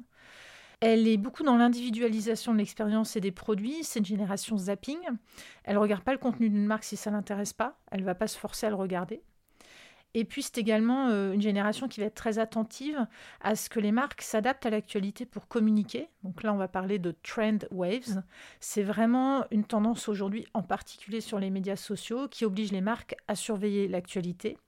Elle 0.80 1.08
est 1.08 1.16
beaucoup 1.16 1.42
dans 1.42 1.56
l'individualisation 1.56 2.52
de 2.52 2.58
l'expérience 2.58 3.16
et 3.16 3.20
des 3.20 3.32
produits. 3.32 3.82
C'est 3.82 3.98
une 3.98 4.06
génération 4.06 4.56
zapping. 4.56 4.98
Elle 5.64 5.74
ne 5.74 5.80
regarde 5.80 6.04
pas 6.04 6.12
le 6.12 6.18
contenu 6.18 6.48
d'une 6.48 6.66
marque 6.66 6.84
si 6.84 6.96
ça 6.96 7.10
l'intéresse 7.10 7.52
pas. 7.52 7.80
Elle 7.90 8.00
ne 8.00 8.04
va 8.04 8.14
pas 8.14 8.28
se 8.28 8.38
forcer 8.38 8.66
à 8.66 8.70
le 8.70 8.76
regarder. 8.76 9.22
Et 10.14 10.24
puis, 10.24 10.42
c'est 10.42 10.58
également 10.58 11.08
euh, 11.08 11.32
une 11.32 11.42
génération 11.42 11.88
qui 11.88 12.00
va 12.00 12.06
être 12.06 12.14
très 12.14 12.38
attentive 12.38 13.06
à 13.40 13.56
ce 13.56 13.68
que 13.68 13.80
les 13.80 13.92
marques 13.92 14.22
s'adaptent 14.22 14.66
à 14.66 14.70
l'actualité 14.70 15.26
pour 15.26 15.48
communiquer. 15.48 16.08
Donc 16.24 16.42
là, 16.42 16.52
on 16.52 16.56
va 16.56 16.68
parler 16.68 16.98
de 16.98 17.14
trend 17.22 17.58
waves. 17.70 18.22
C'est 18.60 18.82
vraiment 18.82 19.44
une 19.50 19.64
tendance 19.64 20.08
aujourd'hui, 20.08 20.46
en 20.52 20.62
particulier 20.62 21.20
sur 21.20 21.38
les 21.38 21.50
médias 21.50 21.76
sociaux, 21.76 22.28
qui 22.28 22.44
oblige 22.44 22.72
les 22.72 22.80
marques 22.80 23.14
à 23.28 23.34
surveiller 23.34 23.86
l'actualité 23.88 24.58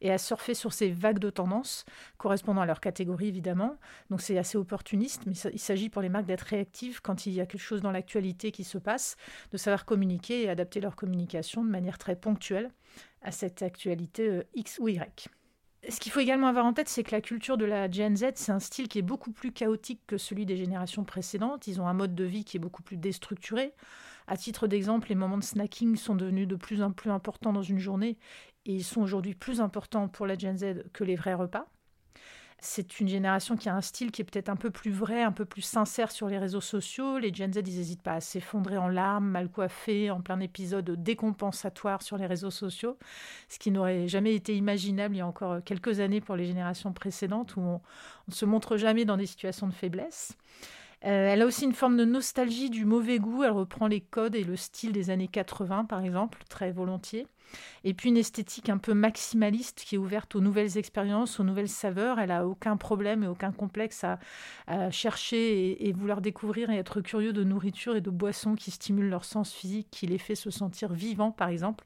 et 0.00 0.10
à 0.10 0.18
surfer 0.18 0.54
sur 0.54 0.72
ces 0.72 0.90
vagues 0.90 1.18
de 1.18 1.30
tendances 1.30 1.84
correspondant 2.16 2.62
à 2.62 2.66
leur 2.66 2.80
catégorie 2.80 3.28
évidemment. 3.28 3.76
Donc 4.10 4.20
c'est 4.20 4.38
assez 4.38 4.58
opportuniste, 4.58 5.24
mais 5.26 5.34
il 5.34 5.58
s'agit 5.58 5.88
pour 5.88 6.02
les 6.02 6.08
marques 6.08 6.26
d'être 6.26 6.42
réactives 6.42 7.00
quand 7.02 7.26
il 7.26 7.32
y 7.32 7.40
a 7.40 7.46
quelque 7.46 7.60
chose 7.60 7.82
dans 7.82 7.92
l'actualité 7.92 8.50
qui 8.50 8.64
se 8.64 8.78
passe, 8.78 9.16
de 9.52 9.56
savoir 9.56 9.84
communiquer 9.84 10.42
et 10.42 10.50
adapter 10.50 10.80
leur 10.80 10.96
communication 10.96 11.64
de 11.64 11.70
manière 11.70 11.98
très 11.98 12.16
ponctuelle 12.16 12.70
à 13.22 13.30
cette 13.30 13.62
actualité 13.62 14.28
euh, 14.28 14.42
X 14.54 14.78
ou 14.78 14.88
Y. 14.88 15.28
Ce 15.90 16.00
qu'il 16.00 16.12
faut 16.12 16.20
également 16.20 16.48
avoir 16.48 16.66
en 16.66 16.74
tête, 16.74 16.88
c'est 16.90 17.02
que 17.02 17.12
la 17.12 17.22
culture 17.22 17.56
de 17.56 17.64
la 17.64 17.90
Gen 17.90 18.14
Z, 18.14 18.32
c'est 18.34 18.52
un 18.52 18.58
style 18.58 18.88
qui 18.88 18.98
est 18.98 19.02
beaucoup 19.02 19.32
plus 19.32 19.52
chaotique 19.52 20.02
que 20.06 20.18
celui 20.18 20.44
des 20.44 20.56
générations 20.56 21.02
précédentes. 21.02 21.66
Ils 21.66 21.80
ont 21.80 21.88
un 21.88 21.94
mode 21.94 22.14
de 22.14 22.24
vie 22.24 22.44
qui 22.44 22.58
est 22.58 22.60
beaucoup 22.60 22.82
plus 22.82 22.98
déstructuré. 22.98 23.72
À 24.26 24.36
titre 24.36 24.66
d'exemple, 24.66 25.08
les 25.08 25.14
moments 25.14 25.38
de 25.38 25.42
snacking 25.42 25.96
sont 25.96 26.14
devenus 26.14 26.46
de 26.46 26.56
plus 26.56 26.82
en 26.82 26.92
plus 26.92 27.10
importants 27.10 27.54
dans 27.54 27.62
une 27.62 27.78
journée 27.78 28.18
et 28.66 28.74
ils 28.74 28.84
sont 28.84 29.00
aujourd'hui 29.00 29.34
plus 29.34 29.62
importants 29.62 30.08
pour 30.08 30.26
la 30.26 30.36
Gen 30.36 30.58
Z 30.58 30.84
que 30.92 31.04
les 31.04 31.16
vrais 31.16 31.32
repas. 31.32 31.66
C'est 32.60 32.98
une 32.98 33.06
génération 33.06 33.56
qui 33.56 33.68
a 33.68 33.74
un 33.76 33.80
style 33.80 34.10
qui 34.10 34.20
est 34.20 34.24
peut-être 34.24 34.48
un 34.48 34.56
peu 34.56 34.70
plus 34.70 34.90
vrai, 34.90 35.22
un 35.22 35.30
peu 35.30 35.44
plus 35.44 35.62
sincère 35.62 36.10
sur 36.10 36.26
les 36.26 36.38
réseaux 36.38 36.60
sociaux. 36.60 37.18
Les 37.18 37.32
Gen 37.32 37.52
Z, 37.52 37.58
ils 37.58 37.76
n'hésitent 37.76 38.02
pas 38.02 38.14
à 38.14 38.20
s'effondrer 38.20 38.76
en 38.76 38.88
larmes, 38.88 39.28
mal 39.28 39.48
coiffés, 39.48 40.10
en 40.10 40.20
plein 40.20 40.40
épisode 40.40 40.90
décompensatoire 41.00 42.02
sur 42.02 42.16
les 42.16 42.26
réseaux 42.26 42.50
sociaux, 42.50 42.98
ce 43.48 43.60
qui 43.60 43.70
n'aurait 43.70 44.08
jamais 44.08 44.34
été 44.34 44.56
imaginable 44.56 45.14
il 45.14 45.18
y 45.18 45.20
a 45.20 45.26
encore 45.26 45.62
quelques 45.64 46.00
années 46.00 46.20
pour 46.20 46.34
les 46.34 46.46
générations 46.46 46.92
précédentes, 46.92 47.54
où 47.56 47.60
on 47.60 47.80
ne 48.26 48.34
se 48.34 48.44
montre 48.44 48.76
jamais 48.76 49.04
dans 49.04 49.16
des 49.16 49.26
situations 49.26 49.68
de 49.68 49.74
faiblesse. 49.74 50.36
Euh, 51.04 51.28
elle 51.32 51.42
a 51.42 51.46
aussi 51.46 51.64
une 51.64 51.74
forme 51.74 51.96
de 51.96 52.04
nostalgie 52.04 52.70
du 52.70 52.84
mauvais 52.84 53.20
goût. 53.20 53.44
Elle 53.44 53.52
reprend 53.52 53.86
les 53.86 54.00
codes 54.00 54.34
et 54.34 54.42
le 54.42 54.56
style 54.56 54.90
des 54.90 55.10
années 55.10 55.28
80, 55.28 55.84
par 55.84 56.04
exemple, 56.04 56.42
très 56.48 56.72
volontiers. 56.72 57.26
Et 57.84 57.94
puis 57.94 58.08
une 58.10 58.16
esthétique 58.16 58.68
un 58.68 58.78
peu 58.78 58.94
maximaliste 58.94 59.84
qui 59.84 59.94
est 59.94 59.98
ouverte 59.98 60.34
aux 60.34 60.40
nouvelles 60.40 60.78
expériences, 60.78 61.40
aux 61.40 61.44
nouvelles 61.44 61.68
saveurs. 61.68 62.18
Elle 62.18 62.30
a 62.30 62.46
aucun 62.46 62.76
problème 62.76 63.24
et 63.24 63.26
aucun 63.26 63.52
complexe 63.52 64.04
à, 64.04 64.18
chercher 64.90 65.88
et, 65.88 65.92
vouloir 65.92 66.20
découvrir 66.20 66.70
et 66.70 66.76
être 66.76 67.00
curieux 67.00 67.32
de 67.32 67.44
nourriture 67.44 67.96
et 67.96 68.00
de 68.00 68.10
boissons 68.10 68.54
qui 68.54 68.70
stimulent 68.70 69.08
leur 69.08 69.24
sens 69.24 69.52
physique, 69.52 69.88
qui 69.90 70.06
les 70.06 70.18
fait 70.18 70.34
se 70.34 70.50
sentir 70.50 70.92
vivants, 70.92 71.30
par 71.30 71.48
exemple. 71.48 71.84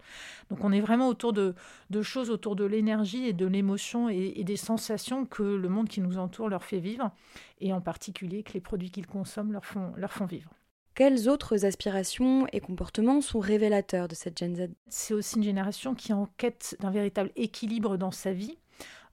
Donc 0.51 0.65
on 0.65 0.73
est 0.73 0.81
vraiment 0.81 1.09
autour 1.09 1.33
de, 1.33 1.55
choses 2.03 2.31
autour 2.31 2.57
de 2.57 2.65
l'énergie 2.65 3.27
et 3.27 3.33
de 3.33 3.47
l'émotion 3.47 4.09
et, 4.09 4.43
des 4.43 4.57
sensations 4.57 5.25
que 5.25 5.43
le 5.43 5.69
monde 5.69 5.89
qui 5.89 6.01
nous 6.01 6.19
entoure 6.19 6.49
leur 6.49 6.65
fait 6.65 6.81
vivre, 6.81 7.13
et 7.61 7.73
en 7.73 7.81
particulier 7.81 8.43
que 8.43 8.53
les 8.55 8.61
produits 8.61 8.91
qu'ils 8.91 9.07
consomment 9.07 9.53
leur 9.53 9.65
font 10.13 10.27
vivre. 10.27 10.51
Quelles 10.95 11.27
autres 11.31 11.65
aspirations 11.65 12.47
et 12.53 12.61
comportements 12.61 13.23
sont 13.23 13.41
révélateurs 13.41 14.09
de 14.09 14.15
cette 14.15 14.39
Gen 14.39 14.55
Z? 14.55 14.69
C'est 14.89 15.15
aussi 15.15 15.37
une 15.37 15.43
génération 15.43 15.95
qui 15.95 16.11
est 16.11 16.15
en 16.15 16.29
quête 16.37 16.77
d'un 16.81 16.91
véritable 16.91 17.31
équilibre 17.35 17.97
dans 17.97 18.11
sa 18.11 18.35
vie. 18.35 18.59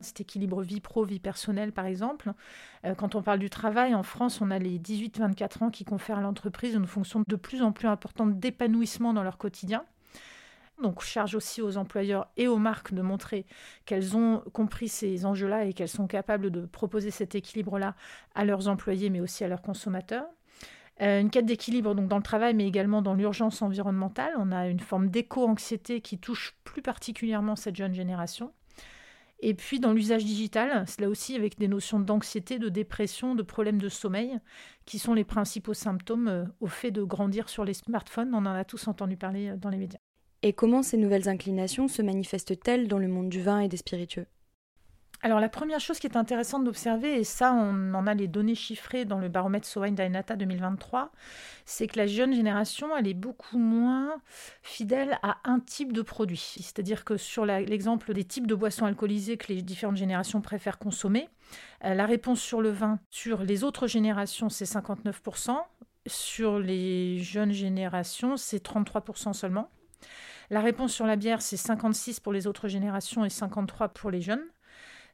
Cet 0.01 0.19
équilibre 0.19 0.62
vie 0.62 0.81
pro, 0.81 1.05
vie 1.05 1.21
personnelle, 1.21 1.71
par 1.71 1.86
exemple. 1.86 2.33
Euh, 2.86 2.95
quand 2.95 3.15
on 3.15 3.21
parle 3.21 3.39
du 3.39 3.50
travail, 3.50 3.95
en 3.95 4.03
France, 4.03 4.41
on 4.41 4.51
a 4.51 4.59
les 4.59 4.77
18-24 4.77 5.63
ans 5.63 5.69
qui 5.69 5.86
confèrent 5.86 6.17
à 6.17 6.21
l'entreprise 6.21 6.74
une 6.74 6.86
fonction 6.86 7.24
de 7.25 7.36
plus 7.38 7.62
en 7.62 7.71
plus 7.71 7.88
importante 7.88 8.39
d'épanouissement 8.39 9.13
dans 9.13 9.24
leur 9.24 9.38
quotidien. 9.38 9.86
Donc, 10.83 11.01
charge 11.01 11.36
aussi 11.36 11.62
aux 11.62 11.77
employeurs 11.77 12.27
et 12.36 12.50
aux 12.50 12.57
marques 12.57 12.93
de 12.93 13.01
montrer 13.01 13.45
qu'elles 13.86 14.17
ont 14.17 14.43
compris 14.51 14.89
ces 14.89 15.25
enjeux-là 15.25 15.63
et 15.63 15.74
qu'elles 15.74 15.88
sont 15.88 16.07
capables 16.07 16.51
de 16.51 16.65
proposer 16.65 17.12
cet 17.12 17.36
équilibre-là 17.36 17.95
à 18.36 18.43
leurs 18.43 18.67
employés, 18.67 19.09
mais 19.09 19.21
aussi 19.21 19.45
à 19.45 19.48
leurs 19.48 19.62
consommateurs. 19.62 20.25
Euh, 21.01 21.22
une 21.22 21.29
quête 21.29 21.46
d'équilibre 21.46 21.96
dans 21.96 22.18
le 22.18 22.24
travail, 22.24 22.53
mais 22.53 22.68
également 22.68 23.01
dans 23.01 23.13
l'urgence 23.13 23.62
environnementale. 23.62 24.34
On 24.38 24.51
a 24.51 24.68
une 24.68 24.79
forme 24.79 25.10
d'éco-anxiété 25.10 26.01
qui 26.01 26.18
touche 26.18 26.56
plus 26.63 26.82
particulièrement 26.82 27.56
cette 27.56 27.75
jeune 27.75 27.94
génération. 27.94 28.51
Et 29.41 29.53
puis 29.53 29.79
dans 29.79 29.94
l'usage 29.94 30.25
digital, 30.25 30.84
c'est 30.86 31.00
là 31.00 31.08
aussi 31.08 31.36
avec 31.36 31.58
des 31.58 31.70
notions 31.70 32.00
d'anxiété, 32.00 32.60
de 32.60 32.68
dépression, 32.68 33.36
de 33.36 33.44
problèmes 33.44 33.79
de 33.79 33.88
sommeil, 33.88 34.38
qui 34.86 35.00
sont 35.00 35.13
les 35.13 35.24
principaux 35.24 35.74
symptômes 35.74 36.27
euh, 36.27 36.44
au 36.60 36.68
fait 36.68 36.91
de 36.91 37.03
grandir 37.03 37.48
sur 37.48 37.63
les 37.63 37.74
smartphones. 37.74 38.34
On 38.34 38.39
en 38.39 38.48
a 38.48 38.65
tous 38.65 38.89
entendu 38.89 39.15
parler 39.15 39.50
euh, 39.50 39.56
dans 39.56 39.70
les 39.70 39.77
médias. 39.77 40.00
Et 40.41 40.51
comment 40.51 40.84
ces 40.84 40.98
nouvelles 40.98 41.29
inclinations 41.29 41.88
se 41.88 42.01
manifestent-elles 42.01 42.89
dans 42.89 43.00
le 43.00 43.08
monde 43.08 43.29
du 43.29 43.41
vin 43.41 43.60
et 43.60 43.70
des 43.70 43.77
spiritueux? 43.77 44.25
Alors 45.22 45.40
la 45.40 45.50
première 45.50 45.82
chose 45.82 46.00
qui 46.00 46.08
est 46.08 46.16
intéressante 46.16 46.64
d'observer, 46.64 47.20
et 47.20 47.24
ça 47.24 47.54
on 47.54 47.94
en 47.94 48.08
a 48.08 48.14
les 48.14 48.28
données 48.28 48.56
chiffrées 48.56 49.04
dans 49.04 49.20
le 49.20 49.28
baromètre 49.28 49.68
Sowine 49.68 49.96
Dainata 49.96 50.38
2023, 50.38 51.12
c'est 51.66 51.88
que 51.88 51.98
la 51.98 52.08
jeune 52.08 52.34
génération, 52.34 52.96
elle 52.96 53.08
est 53.08 53.14
beaucoup 53.14 53.58
moins 53.58 54.22
fidèle 54.62 55.20
à 55.22 55.38
un 55.44 55.60
type 55.60 55.92
de 55.92 56.02
produit. 56.02 56.56
C'est-à-dire 56.58 57.04
que 57.04 57.18
sur 57.18 57.46
l'exemple 57.46 58.14
des 58.14 58.24
types 58.24 58.48
de 58.48 58.56
boissons 58.56 58.86
alcoolisées 58.86 59.38
que 59.38 59.52
les 59.52 59.62
différentes 59.62 59.98
générations 59.98 60.40
préfèrent 60.40 60.80
consommer, 60.80 61.28
euh, 61.84 61.94
la 61.94 62.06
réponse 62.06 62.40
sur 62.40 62.62
le 62.62 62.70
vin, 62.70 63.00
sur 63.10 63.44
les 63.44 63.64
autres 63.66 63.88
générations, 63.88 64.48
c'est 64.48 64.66
59%, 64.66 65.58
sur 66.08 66.60
les 66.60 67.20
jeunes 67.20 67.52
générations, 67.52 68.38
c'est 68.38 68.64
33% 68.64 69.34
seulement. 69.34 69.70
La 70.50 70.62
réponse 70.62 70.94
sur 70.94 71.06
la 71.06 71.16
bière, 71.16 71.42
c'est 71.42 71.58
56 71.58 72.20
pour 72.22 72.34
les 72.34 72.48
autres 72.48 72.68
générations 72.68 73.26
et 73.26 73.30
53 73.30 73.90
pour 73.90 74.10
les 74.10 74.22
jeunes. 74.22 74.44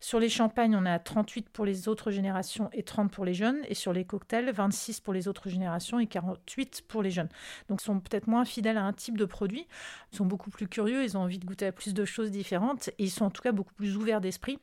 Sur 0.06 0.20
les 0.20 0.30
champagnes, 0.30 0.76
on 0.76 0.86
à 0.86 1.00
38 1.00 1.50
pour 1.50 1.66
les 1.66 1.88
autres 1.88 2.12
générations 2.12 2.70
et 2.74 2.84
30 2.84 3.10
pour 3.10 3.26
les 3.26 3.34
jeunes. 3.34 3.58
Et 3.70 3.74
sur 3.74 3.92
les 3.92 4.06
cocktails, 4.06 4.52
26 4.52 5.00
pour 5.00 5.14
les 5.14 5.28
autres 5.28 5.50
générations 5.50 6.00
et 6.00 6.06
48 6.06 6.84
pour 6.88 7.02
les 7.02 7.10
jeunes. 7.10 7.30
Donc 7.70 7.82
ils 7.82 7.86
sont 7.86 8.00
peut-être 8.00 8.28
moins 8.28 8.46
fidèles 8.46 8.78
à 8.78 8.84
un 8.84 8.94
type 8.94 9.18
de 9.18 9.26
produit. 9.26 9.66
Ils 10.14 10.18
sont 10.18 10.28
beaucoup 10.28 10.52
plus 10.52 10.68
curieux, 10.68 11.04
ils 11.04 11.18
ont 11.18 11.22
envie 11.22 11.40
de 11.40 11.46
goûter 11.48 11.66
à 11.66 11.72
plus 11.72 11.96
de 11.96 12.06
choses 12.06 12.30
différentes. 12.30 12.90
Et 13.00 13.06
ils 13.06 13.10
sont 13.10 13.26
en 13.26 13.32
tout 13.32 13.42
cas 13.42 13.52
beaucoup 13.52 13.74
plus 13.74 13.98
ouverts 13.98 14.22
d'esprit, 14.22 14.60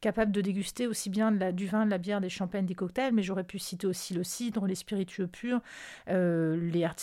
capables 0.00 0.32
de 0.32 0.40
déguster 0.40 0.86
aussi 0.86 1.10
bien 1.10 1.30
du 1.30 1.66
vin, 1.66 1.84
de 1.84 1.90
la 1.90 1.98
bière, 1.98 2.22
des 2.22 2.30
champagnes, 2.30 2.64
des 2.64 2.74
cocktails. 2.74 3.12
Mais 3.12 3.22
j'aurais 3.22 3.44
pu 3.44 3.58
citer 3.58 3.86
aussi 3.86 4.14
le 4.14 4.24
cidre, 4.24 4.64
les 4.64 4.76
spiritueux 4.76 5.26
purs, 5.26 5.60
euh, 6.08 6.56
les 6.72 6.84
hard 6.84 6.96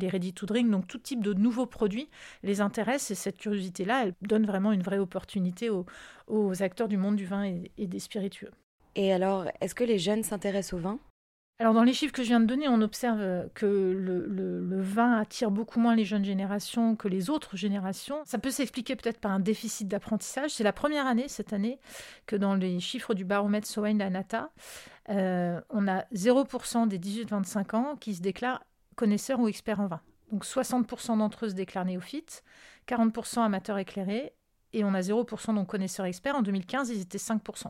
les 0.00 0.08
ready 0.08 0.32
to 0.32 0.46
drink. 0.46 0.70
Donc 0.70 0.86
tout 0.86 0.98
type 0.98 1.24
de 1.24 1.34
nouveaux 1.34 1.66
produits 1.66 2.08
les 2.44 2.60
intéresse. 2.60 3.10
Et 3.10 3.16
cette 3.16 3.38
curiosité-là, 3.38 4.04
elle 4.04 4.14
donne 4.22 4.46
vraiment 4.46 4.70
une 4.70 4.82
vraie 4.84 4.98
opportunité 4.98 5.70
aux 6.28 6.62
acteurs 6.62 6.86
du 6.86 6.96
monde 6.96 7.15
du 7.16 7.26
vin 7.26 7.44
et, 7.44 7.86
des 7.86 7.98
spiritueux. 7.98 8.52
Et 8.94 9.12
alors, 9.12 9.46
est-ce 9.60 9.74
que 9.74 9.84
les 9.84 9.98
jeunes 9.98 10.22
s'intéressent 10.22 10.74
au 10.74 10.78
vin? 10.78 10.98
Alors 11.58 11.72
dans 11.72 11.84
les 11.84 11.94
chiffres 11.94 12.12
que 12.12 12.22
je 12.22 12.28
viens 12.28 12.40
de 12.40 12.44
donner, 12.44 12.68
on 12.68 12.82
observe 12.82 13.48
que 13.54 13.64
le, 13.64 14.82
vin 14.82 15.18
attire 15.18 15.50
beaucoup 15.50 15.80
moins 15.80 15.96
les 15.96 16.04
jeunes 16.04 16.24
générations 16.24 16.96
que 16.96 17.08
les 17.08 17.30
autres 17.30 17.56
générations. 17.56 18.20
Ça 18.26 18.38
peut 18.38 18.50
s'expliquer 18.50 18.94
peut-être 18.94 19.18
par 19.20 19.32
un 19.32 19.40
déficit 19.40 19.88
d'apprentissage. 19.88 20.50
C'est 20.50 20.64
la 20.64 20.74
première 20.74 21.06
année 21.06 21.28
cette 21.28 21.54
année 21.54 21.80
que 22.26 22.36
dans 22.36 22.54
les 22.54 22.78
chiffres 22.78 23.14
du 23.14 23.24
baromètre 23.24 23.66
Sowain 23.66 24.00
Anata, 24.00 24.50
euh, 25.08 25.58
on 25.70 25.88
a 25.88 26.04
0% 26.14 26.88
des 26.88 26.98
18-25 26.98 27.74
ans 27.74 27.96
qui 27.96 28.14
se 28.14 28.20
déclarent 28.20 28.62
connaisseurs 28.94 29.40
ou 29.40 29.48
experts 29.48 29.80
en 29.80 29.86
vin. 29.86 30.00
Donc 30.30 30.44
60% 30.44 31.18
d'entre 31.18 31.46
eux 31.46 31.50
se 31.50 31.54
déclarent 31.54 31.84
néophytes, 31.86 32.44
40% 32.86 33.40
amateurs 33.40 33.78
éclairés 33.78 34.34
et 34.76 34.84
on 34.84 34.92
a 34.92 35.00
0% 35.00 35.54
donc 35.54 35.68
connaisseurs 35.68 36.04
experts. 36.04 36.36
En 36.36 36.42
2015, 36.42 36.90
ils 36.90 37.00
étaient 37.00 37.18
5%. 37.18 37.68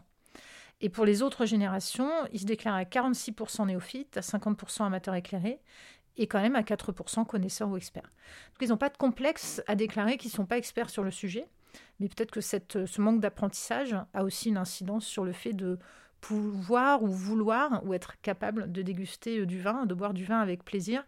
Et 0.81 0.89
pour 0.89 1.05
les 1.05 1.23
autres 1.23 1.47
générations, 1.47 2.11
ils 2.33 2.41
se 2.41 2.45
déclarent 2.45 2.75
à 2.75 2.83
46% 2.83 3.67
néophytes, 3.67 4.17
à 4.17 4.21
50% 4.21 4.85
amateurs 4.85 5.15
éclairés 5.15 5.61
et 6.17 6.27
quand 6.27 6.41
même 6.41 6.57
à 6.57 6.63
4% 6.63 7.25
connaisseurs 7.25 7.69
ou 7.69 7.77
experts. 7.77 8.03
Donc 8.03 8.63
ils 8.63 8.69
n'ont 8.71 8.77
pas 8.77 8.89
de 8.89 8.97
complexe 8.97 9.63
à 9.69 9.77
déclarer 9.77 10.17
qu'ils 10.17 10.31
ne 10.31 10.35
sont 10.35 10.47
pas 10.47 10.59
experts 10.59 10.91
sur 10.91 11.05
le 11.05 11.11
sujet, 11.13 11.47
mais 12.01 12.09
peut-être 12.09 12.33
que 12.33 12.41
ce 12.41 13.01
manque 13.01 13.21
d'apprentissage 13.21 13.95
a 14.13 14.25
aussi 14.25 14.49
une 14.49 14.57
incidence 14.57 15.07
sur 15.07 15.25
le 15.25 15.33
fait 15.33 15.53
de 15.53 15.79
pouvoir 16.21 17.05
ou 17.05 17.09
vouloir 17.09 17.85
ou 17.87 17.95
être 17.95 18.21
capable 18.21 18.73
de 18.73 18.83
déguster 18.83 19.41
euh, 19.41 19.47
du 19.47 19.61
vin, 19.61 19.87
de 19.87 19.95
boire 19.95 20.15
du 20.15 20.25
vin 20.25 20.41
avec 20.41 20.65
plaisir, 20.65 21.05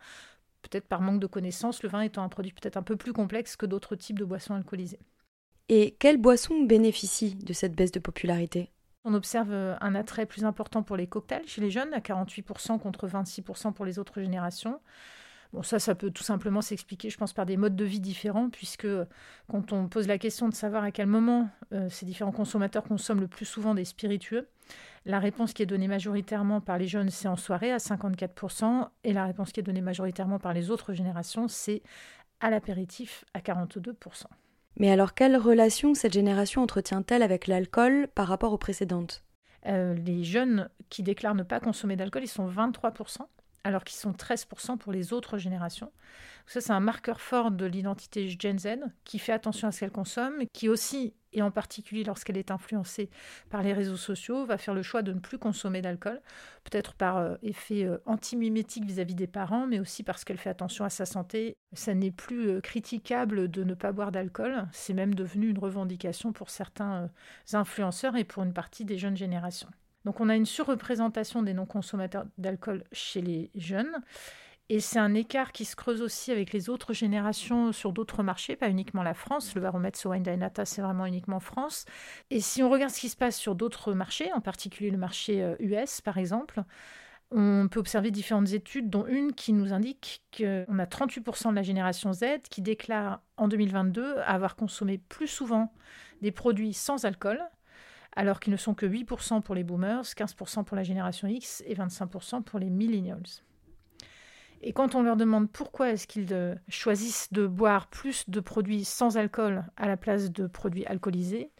peut-être 0.62 0.86
par 0.86 1.00
manque 1.00 1.18
de 1.18 1.26
connaissances, 1.26 1.82
le 1.82 1.88
vin 1.88 2.02
étant 2.02 2.22
un 2.22 2.28
produit 2.28 2.52
peut-être 2.52 2.76
un 2.76 2.82
peu 2.82 2.94
plus 2.94 3.12
complexe 3.12 3.56
que 3.56 3.66
d'autres 3.66 3.96
types 3.96 4.18
de 4.18 4.24
boissons 4.24 4.54
alcoolisées. 4.54 5.00
Et 5.68 5.96
quelles 5.98 6.16
boissons 6.16 6.62
bénéficient 6.62 7.34
de 7.34 7.52
cette 7.52 7.74
baisse 7.74 7.92
de 7.92 7.98
popularité? 7.98 8.70
On 9.04 9.14
observe 9.14 9.52
euh, 9.52 9.74
un 9.80 9.94
attrait 9.94 10.26
plus 10.26 10.44
important 10.44 10.82
pour 10.82 10.96
les 10.96 11.06
cocktails 11.06 11.46
chez 11.46 11.60
les 11.60 11.70
jeunes, 11.70 11.92
à 11.94 12.00
48% 12.00 12.78
contre 12.78 13.06
26% 13.06 13.72
pour 13.72 13.84
les 13.84 13.98
autres 13.98 14.20
générations. 14.20 14.80
Ça, 15.62 15.78
ça 15.78 15.94
peut 15.94 16.10
tout 16.10 16.22
simplement 16.22 16.60
s'expliquer, 16.60 17.08
je 17.08 17.16
pense, 17.16 17.32
par 17.32 17.46
des 17.46 17.56
modes 17.56 17.74
de 17.74 17.84
vie 17.84 18.00
différents, 18.00 18.50
puisque 18.50 18.84
euh, 18.84 19.06
quand 19.50 19.72
on 19.72 19.88
pose 19.88 20.06
la 20.06 20.18
question 20.18 20.48
de 20.48 20.54
savoir 20.54 20.84
à 20.84 20.90
quel 20.90 21.06
moment 21.06 21.48
euh, 21.72 21.88
ces 21.88 22.04
différents 22.04 22.32
consommateurs 22.32 22.84
consomment 22.84 23.20
le 23.20 23.28
plus 23.28 23.46
souvent 23.46 23.74
des 23.74 23.86
spiritueux, 23.86 24.48
la 25.06 25.18
réponse 25.18 25.54
qui 25.54 25.62
est 25.62 25.66
donnée 25.66 25.88
majoritairement 25.88 26.60
par 26.60 26.76
les 26.76 26.86
jeunes, 26.86 27.08
c'est 27.08 27.28
en 27.28 27.36
soirée 27.36 27.72
à 27.72 27.78
54%, 27.78 28.88
et 29.04 29.14
la 29.14 29.24
réponse 29.24 29.52
qui 29.52 29.60
est 29.60 29.62
donnée 29.62 29.80
majoritairement 29.80 30.38
par 30.38 30.52
les 30.52 30.70
autres 30.70 30.92
générations, 30.92 31.48
c'est 31.48 31.82
à 32.40 32.50
l'apéritif 32.50 33.24
à 33.32 33.40
42%. 33.40 34.24
Mais 34.76 34.90
alors, 34.90 35.14
quelle 35.14 35.36
relation 35.36 35.94
cette 35.94 36.12
génération 36.12 36.62
entretient-elle 36.62 37.22
avec 37.22 37.46
l'alcool 37.46 38.08
par 38.14 38.28
rapport 38.28 38.52
aux 38.52 38.58
précédentes? 38.58 39.24
Euh, 39.66 39.94
Les 39.94 40.22
jeunes 40.24 40.70
qui 40.88 41.02
déclarent 41.02 41.34
ne 41.34 41.42
pas 41.42 41.60
consommer 41.60 41.96
d'alcool, 41.96 42.22
ils 42.24 42.28
sont 42.28 42.48
23%, 42.48 43.18
alors 43.64 43.84
qu'ils 43.84 43.98
sont 43.98 44.12
13% 44.12 44.78
pour 44.78 44.92
les 44.92 45.12
autres 45.12 45.38
générations. 45.38 45.92
Ça, 46.46 46.62
c'est 46.62 46.72
un 46.72 46.80
marqueur 46.80 47.20
fort 47.20 47.50
de 47.50 47.66
l'identité 47.66 48.28
Gen 48.28 48.58
Z 48.58 48.68
qui 49.04 49.18
fait 49.18 49.32
attention 49.32 49.68
à 49.68 49.72
ce 49.72 49.80
qu'elle 49.80 49.90
consomme, 49.90 50.44
qui 50.54 50.70
aussi, 50.70 51.12
et 51.34 51.42
en 51.42 51.50
particulier 51.50 52.04
lorsqu'elle 52.04 52.38
est 52.38 52.50
influencée 52.50 53.10
par 53.50 53.62
les 53.62 53.74
réseaux 53.74 53.98
sociaux, 53.98 54.46
va 54.46 54.56
faire 54.56 54.72
le 54.72 54.82
choix 54.82 55.02
de 55.02 55.12
ne 55.12 55.20
plus 55.20 55.38
consommer 55.38 55.82
d'alcool, 55.82 56.22
peut-être 56.64 56.94
par 56.94 57.18
euh, 57.18 57.36
effet 57.42 57.84
euh, 57.84 57.98
anti-mimétique 58.06 58.86
vis-à-vis 58.86 59.14
des 59.14 59.26
parents, 59.26 59.66
mais 59.66 59.78
aussi 59.78 60.02
parce 60.02 60.24
qu'elle 60.24 60.38
fait 60.38 60.48
attention 60.48 60.86
à 60.86 60.90
sa 60.90 61.04
santé. 61.04 61.58
Ça 61.74 61.92
n'est 61.92 62.10
plus 62.10 62.48
euh, 62.48 62.60
critiquable 62.62 63.50
de 63.50 63.62
ne 63.62 63.74
pas 63.74 63.92
boire 63.92 64.10
d'alcool, 64.10 64.66
c'est 64.72 64.94
même 64.94 65.14
devenu 65.14 65.50
une 65.50 65.58
revendication 65.58 66.32
pour 66.32 66.48
certains 66.48 67.10
influenceurs 67.52 68.16
et 68.16 68.24
pour 68.24 68.42
une 68.42 68.54
partie 68.54 68.86
des 68.86 68.96
jeunes 68.96 69.16
générations. 69.16 69.68
Donc 70.04 70.20
on 70.20 70.28
a 70.28 70.36
une 70.36 70.46
surreprésentation 70.46 71.42
des 71.42 71.54
non-consommateurs 71.54 72.26
d'alcool 72.38 72.84
chez 72.92 73.20
les 73.20 73.50
jeunes. 73.54 74.02
Et 74.70 74.80
c'est 74.80 74.98
un 74.98 75.14
écart 75.14 75.52
qui 75.52 75.64
se 75.64 75.74
creuse 75.74 76.02
aussi 76.02 76.30
avec 76.30 76.52
les 76.52 76.68
autres 76.68 76.92
générations 76.92 77.72
sur 77.72 77.94
d'autres 77.94 78.22
marchés, 78.22 78.54
pas 78.54 78.68
uniquement 78.68 79.02
la 79.02 79.14
France. 79.14 79.54
Le 79.54 79.62
baromètre 79.62 79.98
Sowine 79.98 80.22
Dainata, 80.22 80.66
c'est 80.66 80.82
vraiment 80.82 81.06
uniquement 81.06 81.40
France. 81.40 81.86
Et 82.28 82.40
si 82.40 82.62
on 82.62 82.68
regarde 82.68 82.92
ce 82.92 83.00
qui 83.00 83.08
se 83.08 83.16
passe 83.16 83.36
sur 83.36 83.54
d'autres 83.54 83.94
marchés, 83.94 84.30
en 84.34 84.42
particulier 84.42 84.90
le 84.90 84.98
marché 84.98 85.54
US 85.60 85.98
euh, 85.98 86.02
par 86.04 86.18
exemple, 86.18 86.62
on 87.30 87.68
peut 87.70 87.80
observer 87.80 88.10
différentes 88.10 88.52
études, 88.52 88.90
dont 88.90 89.06
une 89.06 89.32
qui 89.32 89.52
nous 89.52 89.72
indique 89.72 90.22
qu'on 90.36 90.78
a 90.78 90.86
38% 90.86 91.50
de 91.50 91.54
la 91.54 91.62
génération 91.62 92.12
Z 92.12 92.24
qui 92.50 92.62
déclare 92.62 93.22
en 93.36 93.48
2022 93.48 94.18
avoir 94.18 94.56
consommé 94.56 94.98
plus 94.98 95.28
souvent 95.28 95.72
des 96.22 96.32
produits 96.32 96.72
sans 96.72 97.04
alcool, 97.04 97.40
alors 98.16 98.40
qu'ils 98.40 98.52
ne 98.52 98.56
sont 98.56 98.74
que 98.74 98.86
8% 98.86 99.42
pour 99.42 99.54
les 99.54 99.64
boomers, 99.64 100.02
15% 100.02 100.64
pour 100.64 100.76
la 100.76 100.82
génération 100.82 101.28
X 101.28 101.62
et 101.66 101.74
25% 101.74 102.42
pour 102.42 102.58
les 102.58 102.70
millennials. 102.70 103.22
Et 104.60 104.72
quand 104.72 104.94
on 104.94 105.02
leur 105.02 105.16
demande 105.16 105.50
pourquoi 105.50 105.90
est-ce 105.90 106.06
qu'ils 106.06 106.32
euh, 106.32 106.54
choisissent 106.68 107.32
de 107.32 107.46
boire 107.46 107.86
plus 107.88 108.28
de 108.28 108.40
produits 108.40 108.84
sans 108.84 109.16
alcool 109.16 109.64
à 109.76 109.86
la 109.86 109.96
place 109.96 110.32
de 110.32 110.46
produits 110.46 110.84
alcoolisés, 110.86 111.50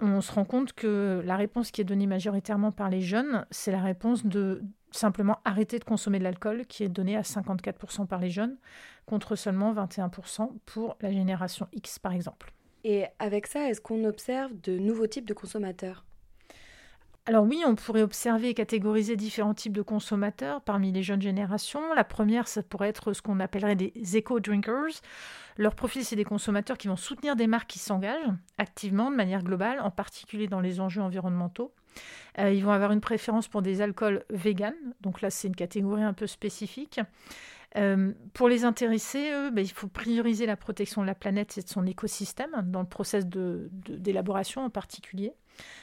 on 0.00 0.20
se 0.20 0.32
rend 0.32 0.44
compte 0.44 0.72
que 0.72 1.22
la 1.24 1.36
réponse 1.36 1.70
qui 1.70 1.80
est 1.80 1.84
donnée 1.84 2.06
majoritairement 2.06 2.72
par 2.72 2.88
les 2.88 3.02
jeunes, 3.02 3.46
c'est 3.50 3.70
la 3.70 3.82
réponse 3.82 4.26
de 4.26 4.62
simplement 4.90 5.38
arrêter 5.44 5.78
de 5.78 5.84
consommer 5.84 6.18
de 6.18 6.24
l'alcool, 6.24 6.66
qui 6.66 6.82
est 6.84 6.88
donnée 6.88 7.16
à 7.16 7.22
54% 7.22 8.06
par 8.06 8.18
les 8.18 8.30
jeunes, 8.30 8.56
contre 9.06 9.36
seulement 9.36 9.72
21% 9.72 10.50
pour 10.66 10.96
la 11.00 11.12
génération 11.12 11.68
X, 11.72 11.98
par 11.98 12.12
exemple. 12.12 12.52
Et 12.84 13.04
avec 13.18 13.46
ça, 13.46 13.68
est-ce 13.68 13.80
qu'on 13.80 14.04
observe 14.04 14.52
de 14.62 14.78
nouveaux 14.78 15.06
types 15.06 15.26
de 15.26 15.34
consommateurs? 15.34 16.04
Alors 17.24 17.44
oui, 17.44 17.62
on 17.64 17.76
pourrait 17.76 18.02
observer 18.02 18.48
et 18.48 18.54
catégoriser 18.54 19.14
différents 19.14 19.54
types 19.54 19.72
de 19.72 19.82
consommateurs 19.82 20.60
parmi 20.60 20.90
les 20.90 21.04
jeunes 21.04 21.22
générations. 21.22 21.94
La 21.94 22.02
première, 22.02 22.48
ça 22.48 22.64
pourrait 22.64 22.88
être 22.88 23.12
ce 23.12 23.22
qu'on 23.22 23.38
appellerait 23.38 23.76
des 23.76 23.92
eco-drinkers. 24.18 25.00
Leur 25.56 25.76
profil, 25.76 26.04
c'est 26.04 26.16
des 26.16 26.24
consommateurs 26.24 26.76
qui 26.76 26.88
vont 26.88 26.96
soutenir 26.96 27.36
des 27.36 27.46
marques 27.46 27.70
qui 27.70 27.78
s'engagent 27.78 28.32
activement 28.58 29.08
de 29.08 29.14
manière 29.14 29.44
globale, 29.44 29.78
en 29.80 29.92
particulier 29.92 30.48
dans 30.48 30.60
les 30.60 30.80
enjeux 30.80 31.02
environnementaux. 31.02 31.72
Euh, 32.40 32.52
ils 32.52 32.64
vont 32.64 32.72
avoir 32.72 32.90
une 32.90 33.00
préférence 33.00 33.46
pour 33.46 33.62
des 33.62 33.82
alcools 33.82 34.24
véganes, 34.30 34.74
donc 35.00 35.20
là 35.20 35.30
c'est 35.30 35.46
une 35.46 35.54
catégorie 35.54 36.02
un 36.02 36.14
peu 36.14 36.26
spécifique. 36.26 36.98
Euh, 37.76 38.12
pour 38.34 38.48
les 38.48 38.64
intéresser, 38.64 39.30
ben, 39.50 39.64
il 39.64 39.70
faut 39.70 39.88
prioriser 39.88 40.46
la 40.46 40.56
protection 40.56 41.00
de 41.00 41.06
la 41.06 41.14
planète 41.14 41.56
et 41.58 41.62
de 41.62 41.68
son 41.68 41.86
écosystème 41.86 42.50
dans 42.66 42.80
le 42.80 42.86
process 42.86 43.26
d'élaboration 43.26 44.64
en 44.64 44.70
particulier 44.70 45.34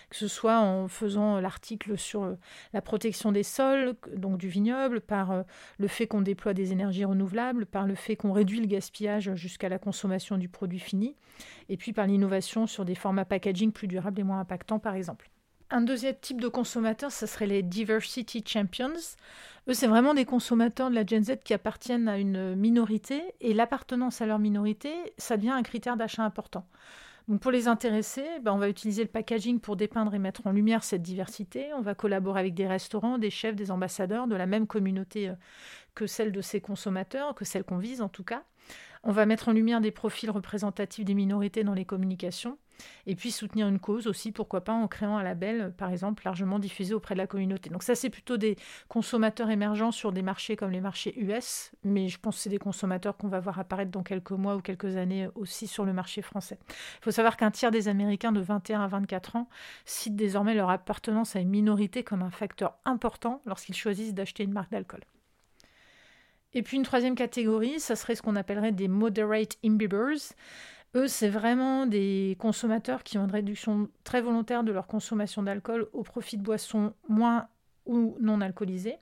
que 0.09 0.15
ce 0.15 0.27
soit 0.27 0.59
en 0.59 0.87
faisant 0.87 1.39
l'article 1.39 1.97
sur 1.97 2.23
euh, 2.23 2.35
la 2.73 2.81
protection 2.81 3.31
des 3.31 3.43
sols, 3.43 3.95
donc 4.15 4.37
du 4.37 4.49
vignoble, 4.49 5.01
par 5.01 5.31
euh, 5.31 5.43
le 5.77 5.87
fait 5.87 6.07
qu'on 6.07 6.21
déploie 6.21 6.53
des 6.53 6.71
énergies 6.71 7.05
renouvelables, 7.05 7.65
par 7.65 7.85
le 7.85 7.95
fait 7.95 8.15
qu'on 8.15 8.31
réduit 8.31 8.59
le 8.59 8.67
gaspillage 8.67 9.33
jusqu'à 9.35 9.69
la 9.69 9.79
consommation 9.79 10.37
du 10.37 10.49
produit 10.49 10.79
fini, 10.79 11.15
et 11.69 11.77
puis 11.77 11.93
par 11.93 12.07
l'innovation 12.07 12.67
sur 12.67 12.85
des 12.85 12.95
formats 12.95 13.25
packaging 13.25 13.71
plus 13.71 13.87
durables 13.87 14.19
et 14.19 14.23
moins 14.23 14.39
impactants, 14.39 14.79
par 14.79 14.95
exemple. 14.95 15.29
Un 15.71 15.81
deuxième 15.81 16.15
type 16.19 16.41
de 16.41 16.47
consommateurs, 16.47 17.11
ce 17.11 17.25
serait 17.27 17.45
les 17.45 17.61
Diversity 17.61 18.43
Champions. 18.45 18.93
Eux, 19.67 19.73
c'est 19.73 19.87
vraiment 19.87 20.15
des 20.15 20.25
consommateurs 20.25 20.89
de 20.89 20.95
la 20.95 21.05
Gen 21.05 21.23
Z 21.23 21.37
qui 21.43 21.53
appartiennent 21.53 22.07
à 22.07 22.17
une 22.17 22.55
minorité, 22.55 23.21
et 23.39 23.53
l'appartenance 23.53 24.21
à 24.21 24.25
leur 24.25 24.39
minorité, 24.39 24.91
ça 25.17 25.37
devient 25.37 25.51
un 25.51 25.61
critère 25.63 25.95
d'achat 25.95 26.23
important 26.23 26.65
pour 27.37 27.51
les 27.51 27.67
intéresser, 27.67 28.25
ben, 28.41 28.53
on 28.53 28.57
va 28.57 28.69
utiliser 28.69 29.03
le 29.03 29.09
packaging 29.09 29.59
pour 29.59 29.75
dépeindre 29.75 30.15
et 30.15 30.19
mettre 30.19 30.47
en 30.47 30.51
lumière 30.51 30.83
cette 30.83 31.03
diversité. 31.03 31.71
On 31.75 31.81
va 31.81 31.93
collaborer 31.93 32.39
avec 32.39 32.55
des 32.55 32.65
restaurants, 32.65 33.19
des 33.19 33.29
chefs, 33.29 33.55
des 33.55 33.69
ambassadeurs 33.69 34.25
de 34.25 34.35
la 34.35 34.47
même 34.47 34.65
communauté 34.65 35.29
euh, 35.29 35.33
que 35.93 36.07
celle 36.07 36.31
de 36.31 36.41
ces 36.41 36.59
consommateurs, 36.59 37.35
que 37.35 37.45
celle 37.45 37.63
qu'on 37.63 37.77
vise 37.77 38.01
en 38.01 38.09
tout 38.09 38.23
cas. 38.23 38.43
On 39.03 39.11
va 39.11 39.25
mettre 39.25 39.49
en 39.49 39.53
lumière 39.53 39.81
des 39.81 39.91
profils 39.91 40.29
représentatifs 40.29 41.05
des 41.05 41.13
minorités 41.13 41.63
dans 41.63 41.73
les 41.73 41.85
communications. 41.85 42.57
Et 43.05 43.15
puis 43.15 43.31
soutenir 43.31 43.67
une 43.67 43.79
cause 43.79 44.07
aussi, 44.07 44.31
pourquoi 44.31 44.61
pas, 44.61 44.73
en 44.73 44.87
créant 44.87 45.17
un 45.17 45.23
label, 45.23 45.73
par 45.77 45.89
exemple, 45.89 46.23
largement 46.25 46.59
diffusé 46.59 46.93
auprès 46.93 47.15
de 47.15 47.19
la 47.19 47.27
communauté. 47.27 47.69
Donc 47.69 47.83
ça, 47.83 47.95
c'est 47.95 48.09
plutôt 48.09 48.37
des 48.37 48.55
consommateurs 48.87 49.49
émergents 49.49 49.91
sur 49.91 50.11
des 50.11 50.21
marchés 50.21 50.55
comme 50.55 50.71
les 50.71 50.81
marchés 50.81 51.13
US, 51.19 51.71
mais 51.83 52.07
je 52.07 52.19
pense 52.19 52.37
que 52.37 52.41
c'est 52.43 52.49
des 52.49 52.57
consommateurs 52.57 53.17
qu'on 53.17 53.27
va 53.27 53.39
voir 53.39 53.59
apparaître 53.59 53.91
dans 53.91 54.03
quelques 54.03 54.31
mois 54.31 54.55
ou 54.55 54.61
quelques 54.61 54.97
années 54.97 55.27
aussi 55.35 55.67
sur 55.67 55.85
le 55.85 55.93
marché 55.93 56.21
français. 56.21 56.57
Il 56.69 57.03
faut 57.03 57.11
savoir 57.11 57.37
qu'un 57.37 57.51
tiers 57.51 57.71
des 57.71 57.87
Américains 57.87 58.31
de 58.31 58.41
21 58.41 58.81
à 58.81 58.87
24 58.87 59.35
ans 59.35 59.49
citent 59.85 60.15
désormais 60.15 60.53
leur 60.53 60.69
appartenance 60.69 61.35
à 61.35 61.39
une 61.39 61.49
minorité 61.49 62.03
comme 62.03 62.21
un 62.21 62.31
facteur 62.31 62.77
important 62.85 63.41
lorsqu'ils 63.45 63.75
choisissent 63.75 64.13
d'acheter 64.13 64.43
une 64.43 64.53
marque 64.53 64.71
d'alcool. 64.71 65.01
Et 66.53 66.63
puis 66.63 66.77
une 66.77 66.83
troisième 66.83 67.15
catégorie, 67.15 67.79
ça 67.79 67.95
serait 67.95 68.15
ce 68.15 68.21
qu'on 68.21 68.35
appellerait 68.35 68.71
des 68.71 68.87
moderate 68.87 69.57
imbibers. 69.63 70.33
Eux, 70.95 71.07
c'est 71.07 71.29
vraiment 71.29 71.85
des 71.85 72.35
consommateurs 72.39 73.03
qui 73.03 73.19
ont 73.19 73.25
une 73.25 73.31
réduction 73.31 73.89
très 74.03 74.21
volontaire 74.21 74.63
de 74.63 74.71
leur 74.71 74.87
consommation 74.87 75.43
d'alcool 75.43 75.87
au 75.93 76.01
profit 76.01 76.37
de 76.37 76.41
boissons 76.41 76.93
moins 77.07 77.47
ou 77.85 78.17
non 78.19 78.41
alcoolisées. 78.41 78.97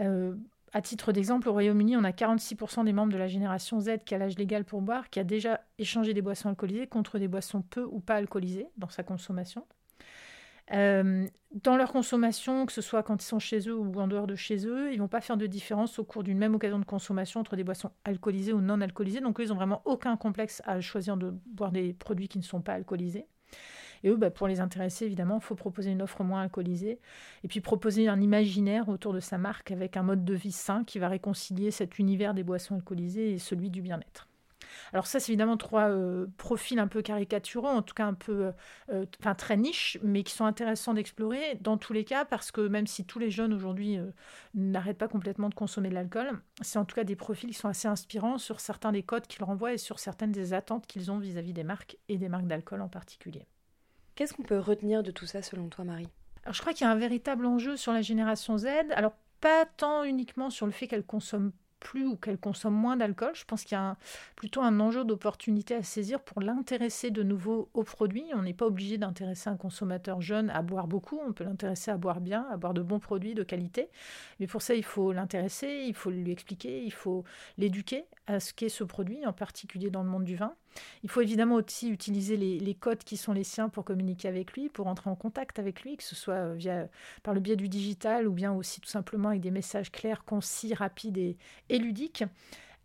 Euh, 0.00 0.34
à 0.72 0.82
titre 0.82 1.12
d'exemple, 1.12 1.48
au 1.48 1.52
Royaume-Uni, 1.52 1.96
on 1.96 2.04
a 2.04 2.10
46% 2.10 2.84
des 2.84 2.92
membres 2.92 3.12
de 3.12 3.18
la 3.18 3.28
génération 3.28 3.80
Z 3.80 3.98
qui 4.04 4.14
a 4.14 4.18
l'âge 4.18 4.36
légal 4.36 4.64
pour 4.64 4.82
boire, 4.82 5.08
qui 5.08 5.20
a 5.20 5.24
déjà 5.24 5.60
échangé 5.78 6.12
des 6.14 6.22
boissons 6.22 6.48
alcoolisées 6.48 6.88
contre 6.88 7.18
des 7.18 7.28
boissons 7.28 7.62
peu 7.62 7.84
ou 7.84 8.00
pas 8.00 8.16
alcoolisées 8.16 8.66
dans 8.76 8.88
sa 8.88 9.02
consommation. 9.02 9.64
Euh, 10.72 11.26
dans 11.52 11.76
leur 11.76 11.92
consommation, 11.92 12.66
que 12.66 12.72
ce 12.72 12.82
soit 12.82 13.02
quand 13.02 13.22
ils 13.22 13.26
sont 13.26 13.38
chez 13.38 13.68
eux 13.68 13.74
ou 13.76 13.98
en 13.98 14.06
dehors 14.06 14.26
de 14.26 14.34
chez 14.34 14.66
eux, 14.66 14.92
ils 14.92 14.98
vont 14.98 15.08
pas 15.08 15.22
faire 15.22 15.38
de 15.38 15.46
différence 15.46 15.98
au 15.98 16.04
cours 16.04 16.22
d'une 16.22 16.38
même 16.38 16.54
occasion 16.54 16.78
de 16.78 16.84
consommation 16.84 17.40
entre 17.40 17.56
des 17.56 17.64
boissons 17.64 17.90
alcoolisées 18.04 18.52
ou 18.52 18.60
non 18.60 18.80
alcoolisées. 18.80 19.20
Donc 19.20 19.40
eux, 19.40 19.44
ils 19.44 19.48
n'ont 19.48 19.54
vraiment 19.54 19.82
aucun 19.86 20.16
complexe 20.16 20.62
à 20.66 20.80
choisir 20.80 21.16
de 21.16 21.34
boire 21.46 21.72
des 21.72 21.94
produits 21.94 22.28
qui 22.28 22.38
ne 22.38 22.44
sont 22.44 22.60
pas 22.60 22.74
alcoolisés. 22.74 23.26
Et 24.04 24.10
eux, 24.10 24.16
bah, 24.16 24.30
pour 24.30 24.46
les 24.46 24.60
intéresser, 24.60 25.06
évidemment, 25.06 25.38
il 25.38 25.44
faut 25.44 25.54
proposer 25.54 25.90
une 25.90 26.02
offre 26.02 26.22
moins 26.22 26.42
alcoolisée 26.42 27.00
et 27.42 27.48
puis 27.48 27.60
proposer 27.60 28.08
un 28.08 28.20
imaginaire 28.20 28.88
autour 28.88 29.12
de 29.12 29.20
sa 29.20 29.38
marque 29.38 29.70
avec 29.70 29.96
un 29.96 30.02
mode 30.02 30.24
de 30.24 30.34
vie 30.34 30.52
sain 30.52 30.84
qui 30.84 30.98
va 30.98 31.08
réconcilier 31.08 31.70
cet 31.70 31.98
univers 31.98 32.34
des 32.34 32.44
boissons 32.44 32.76
alcoolisées 32.76 33.32
et 33.32 33.38
celui 33.38 33.70
du 33.70 33.82
bien-être. 33.82 34.27
Alors 34.92 35.06
ça, 35.06 35.20
c'est 35.20 35.32
évidemment 35.32 35.56
trois 35.56 35.88
euh, 35.88 36.26
profils 36.36 36.78
un 36.78 36.88
peu 36.88 37.02
caricaturaux, 37.02 37.68
en 37.68 37.82
tout 37.82 37.94
cas 37.94 38.06
un 38.06 38.14
peu, 38.14 38.46
euh, 38.46 38.52
euh, 38.92 39.06
enfin 39.20 39.34
très 39.34 39.56
niche, 39.56 39.98
mais 40.02 40.22
qui 40.22 40.32
sont 40.32 40.44
intéressants 40.44 40.94
d'explorer 40.94 41.56
dans 41.60 41.76
tous 41.76 41.92
les 41.92 42.04
cas, 42.04 42.24
parce 42.24 42.50
que 42.50 42.60
même 42.60 42.86
si 42.86 43.04
tous 43.04 43.18
les 43.18 43.30
jeunes 43.30 43.52
aujourd'hui 43.52 43.98
n'arrêtent 44.54 44.98
pas 44.98 45.08
complètement 45.08 45.48
de 45.48 45.54
consommer 45.54 45.88
de 45.88 45.94
l'alcool, 45.94 46.40
c'est 46.60 46.78
en 46.78 46.84
tout 46.84 46.94
cas 46.94 47.04
des 47.04 47.16
profils 47.16 47.50
qui 47.50 47.56
sont 47.56 47.68
assez 47.68 47.88
inspirants 47.88 48.38
sur 48.38 48.60
certains 48.60 48.92
des 48.92 49.02
codes 49.02 49.26
qu'ils 49.26 49.44
renvoient 49.44 49.72
et 49.72 49.78
sur 49.78 49.98
certaines 49.98 50.32
des 50.32 50.52
attentes 50.52 50.86
qu'ils 50.86 51.10
ont 51.10 51.18
vis-à-vis 51.18 51.52
des 51.52 51.64
marques 51.64 51.96
et 52.08 52.18
des 52.18 52.28
marques 52.28 52.46
d'alcool 52.46 52.82
en 52.82 52.88
particulier. 52.88 53.46
Qu'est-ce 54.14 54.34
qu'on 54.34 54.42
peut 54.42 54.58
retenir 54.58 55.02
de 55.02 55.10
tout 55.10 55.26
ça 55.26 55.42
selon 55.42 55.68
toi, 55.68 55.84
Marie? 55.84 56.08
Alors 56.44 56.54
je 56.54 56.60
crois 56.60 56.72
qu'il 56.72 56.86
y 56.86 56.88
a 56.88 56.92
un 56.92 56.96
véritable 56.96 57.46
enjeu 57.46 57.76
sur 57.76 57.92
la 57.92 58.02
génération 58.02 58.58
Z. 58.58 58.66
Alors 58.94 59.12
pas 59.40 59.66
tant 59.76 60.04
uniquement 60.04 60.50
sur 60.50 60.66
le 60.66 60.72
fait 60.72 60.88
qu'elle 60.88 61.04
consomme 61.04 61.52
plus 61.80 62.06
ou 62.06 62.16
qu'elle 62.16 62.38
consomme 62.38 62.74
moins 62.74 62.96
d'alcool. 62.96 63.32
Je 63.34 63.44
pense 63.44 63.64
qu'il 63.64 63.76
y 63.76 63.80
a 63.80 63.96
plutôt 64.36 64.62
un 64.62 64.80
enjeu 64.80 65.04
d'opportunité 65.04 65.74
à 65.74 65.82
saisir 65.82 66.20
pour 66.20 66.40
l'intéresser 66.40 67.10
de 67.10 67.22
nouveau 67.22 67.68
aux 67.74 67.84
produits. 67.84 68.26
On 68.34 68.42
n'est 68.42 68.54
pas 68.54 68.66
obligé 68.66 68.98
d'intéresser 68.98 69.50
un 69.50 69.56
consommateur 69.56 70.20
jeune 70.20 70.50
à 70.50 70.62
boire 70.62 70.86
beaucoup, 70.86 71.20
on 71.26 71.32
peut 71.32 71.44
l'intéresser 71.44 71.90
à 71.90 71.96
boire 71.96 72.20
bien, 72.20 72.46
à 72.50 72.56
boire 72.56 72.74
de 72.74 72.82
bons 72.82 73.00
produits 73.00 73.34
de 73.34 73.42
qualité. 73.42 73.88
Mais 74.40 74.46
pour 74.46 74.62
ça, 74.62 74.74
il 74.74 74.84
faut 74.84 75.12
l'intéresser, 75.12 75.84
il 75.86 75.94
faut 75.94 76.10
lui 76.10 76.30
expliquer, 76.30 76.82
il 76.84 76.92
faut 76.92 77.24
l'éduquer 77.56 78.06
à 78.28 78.40
ce 78.40 78.52
qu'est 78.52 78.68
ce 78.68 78.84
produit, 78.84 79.24
en 79.26 79.32
particulier 79.32 79.90
dans 79.90 80.02
le 80.02 80.08
monde 80.08 80.24
du 80.24 80.36
vin. 80.36 80.54
Il 81.02 81.10
faut 81.10 81.20
évidemment 81.20 81.56
aussi 81.56 81.88
utiliser 81.88 82.36
les, 82.36 82.74
codes 82.74 83.02
qui 83.02 83.16
sont 83.16 83.32
les 83.32 83.44
siens 83.44 83.68
pour 83.68 83.84
communiquer 83.84 84.28
avec 84.28 84.52
lui, 84.52 84.68
pour 84.68 84.86
entrer 84.86 85.10
en 85.10 85.16
contact 85.16 85.58
avec 85.58 85.82
lui, 85.82 85.96
que 85.96 86.04
ce 86.04 86.14
soit 86.14 86.34
euh, 86.34 86.54
via, 86.54 86.88
par 87.22 87.34
le 87.34 87.40
biais 87.40 87.56
du 87.56 87.68
digital 87.68 88.28
ou 88.28 88.32
bien 88.32 88.52
aussi 88.52 88.80
tout 88.80 88.88
simplement 88.88 89.30
avec 89.30 89.40
des 89.40 89.50
messages 89.50 89.90
clairs, 89.90 90.24
concis, 90.24 90.74
rapides 90.74 91.18
et, 91.18 91.78
ludiques. 91.78 92.24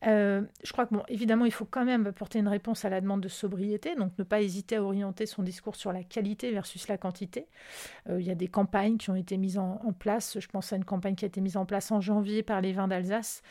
Euh, 0.05 0.41
je 0.63 0.71
crois 0.73 0.85
que, 0.85 0.93
bon, 0.93 1.03
évidemment, 1.07 1.45
il 1.45 1.51
faut 1.51 1.65
quand 1.65 1.85
même 1.85 2.07
apporter 2.07 2.39
une 2.39 2.47
réponse 2.47 2.85
à 2.85 2.89
la 2.89 3.01
demande 3.01 3.21
de 3.21 3.27
sobriété, 3.27 3.95
donc 3.95 4.17
ne 4.17 4.23
pas 4.23 4.41
hésiter 4.41 4.75
à 4.75 4.83
orienter 4.83 5.25
son 5.25 5.43
discours 5.43 5.75
sur 5.75 5.93
la 5.93 6.03
qualité 6.03 6.51
versus 6.51 6.87
la 6.87 6.97
quantité. 6.97 7.47
Euh, 8.09 8.19
il 8.19 8.27
y 8.27 8.31
a 8.31 8.35
des 8.35 8.47
campagnes 8.47 8.97
qui 8.97 9.09
ont 9.09 9.15
été 9.15 9.37
mises 9.37 9.57
en, 9.57 9.93
place. 9.97 10.39
Je 10.39 10.47
pense 10.47 10.73
à 10.73 10.75
une 10.75 10.85
campagne 10.85 11.15
qui 11.15 11.23
a 11.23 11.27
été 11.27 11.39
mise 11.39 11.55
en 11.55 11.65
place 11.65 11.91
en 11.91 12.01
janvier 12.01 12.41
par 12.41 12.61
les 12.61 12.73
vins 12.73 12.87
d'Alsace 12.87 13.43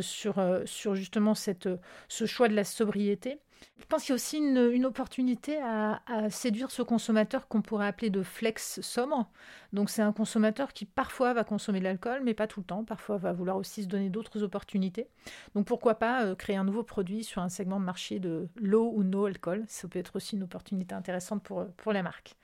sur, 0.00 0.34
sur 0.66 0.94
justement 0.94 1.34
ce 1.34 2.26
choix 2.26 2.48
de 2.48 2.54
la 2.54 2.64
sobriété. 2.64 3.40
Je 3.78 3.84
pense 3.84 4.02
qu'il 4.02 4.10
y 4.10 4.12
a 4.12 4.16
aussi 4.16 4.38
une, 4.38 4.84
opportunité 4.84 5.58
à, 5.62 6.00
séduire 6.30 6.70
ce 6.70 6.82
consommateur 6.82 7.46
qu'on 7.46 7.62
pourrait 7.62 7.86
appeler 7.86 8.10
de 8.10 8.22
flex 8.22 8.80
sobre. 8.80 9.28
Donc 9.72 9.90
c'est 9.90 10.02
un 10.02 10.12
consommateur 10.12 10.72
qui 10.72 10.86
parfois 10.86 11.34
va 11.34 11.44
consommer 11.44 11.78
de 11.78 11.84
l'alcool, 11.84 12.22
mais 12.24 12.34
pas 12.34 12.46
tout 12.46 12.60
le 12.60 12.66
temps. 12.66 12.84
Parfois 12.84 13.16
va 13.16 13.32
vouloir 13.32 13.56
aussi 13.56 13.82
se 13.84 13.88
donner 13.88 14.08
d'autres 14.08 14.42
opportunités. 14.42 15.08
Donc 15.54 15.66
pourquoi 15.66 15.96
pas 15.96 16.24
euh, 16.24 16.34
créer 16.34 16.56
un 16.56 16.64
nouveau 16.64 16.82
produit 16.82 17.22
sur 17.22 17.42
un 17.42 17.48
segment 17.48 17.78
de 17.78 17.84
marché 17.84 18.18
de 18.18 18.48
low 18.56 18.92
ou 18.94 19.04
no 19.04 19.26
alcool. 19.26 19.64
Ça 19.68 19.86
peut 19.86 19.98
être 19.98 20.16
aussi 20.16 20.36
une 20.36 20.42
opportunité 20.42 20.94
intéressante 20.94 21.42
pour, 21.42 21.66
pour 21.76 21.92
la 21.92 22.02
marque. 22.02 22.34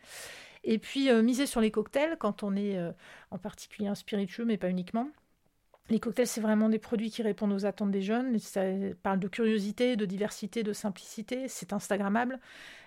Et 0.64 0.78
puis 0.78 1.10
euh, 1.10 1.22
miser 1.22 1.46
sur 1.46 1.60
les 1.60 1.70
cocktails 1.70 2.16
quand 2.18 2.42
on 2.42 2.54
est 2.54 2.78
euh, 2.78 2.92
en 3.30 3.38
particulier 3.38 3.88
un 3.88 3.94
spiritueux, 3.94 4.44
mais 4.44 4.58
pas 4.58 4.68
uniquement. 4.68 5.08
Les 5.90 5.98
cocktails, 5.98 6.26
c'est 6.26 6.40
vraiment 6.40 6.68
des 6.68 6.78
produits 6.78 7.10
qui 7.10 7.22
répondent 7.22 7.52
aux 7.52 7.66
attentes 7.66 7.90
des 7.90 8.02
jeunes. 8.02 8.38
Ça 8.38 8.62
parle 9.02 9.18
de 9.18 9.28
curiosité, 9.28 9.96
de 9.96 10.04
diversité, 10.06 10.62
de 10.62 10.72
simplicité. 10.72 11.48
C'est 11.48 11.72
Instagrammable. 11.72 12.38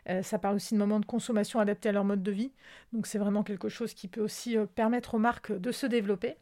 Euh, 0.09 0.23
ça 0.23 0.39
parle 0.39 0.55
aussi 0.55 0.73
de 0.73 0.79
moments 0.79 0.99
de 0.99 1.05
consommation 1.05 1.59
adaptés 1.59 1.89
à 1.89 1.91
leur 1.91 2.05
mode 2.05 2.23
de 2.23 2.31
vie. 2.31 2.51
Donc 2.93 3.05
c'est 3.05 3.17
vraiment 3.17 3.43
quelque 3.43 3.69
chose 3.69 3.93
qui 3.93 4.07
peut 4.07 4.21
aussi 4.21 4.57
euh, 4.57 4.65
permettre 4.65 5.15
aux 5.15 5.19
marques 5.19 5.51
de 5.51 5.71
se 5.71 5.85
développer. 5.85 6.37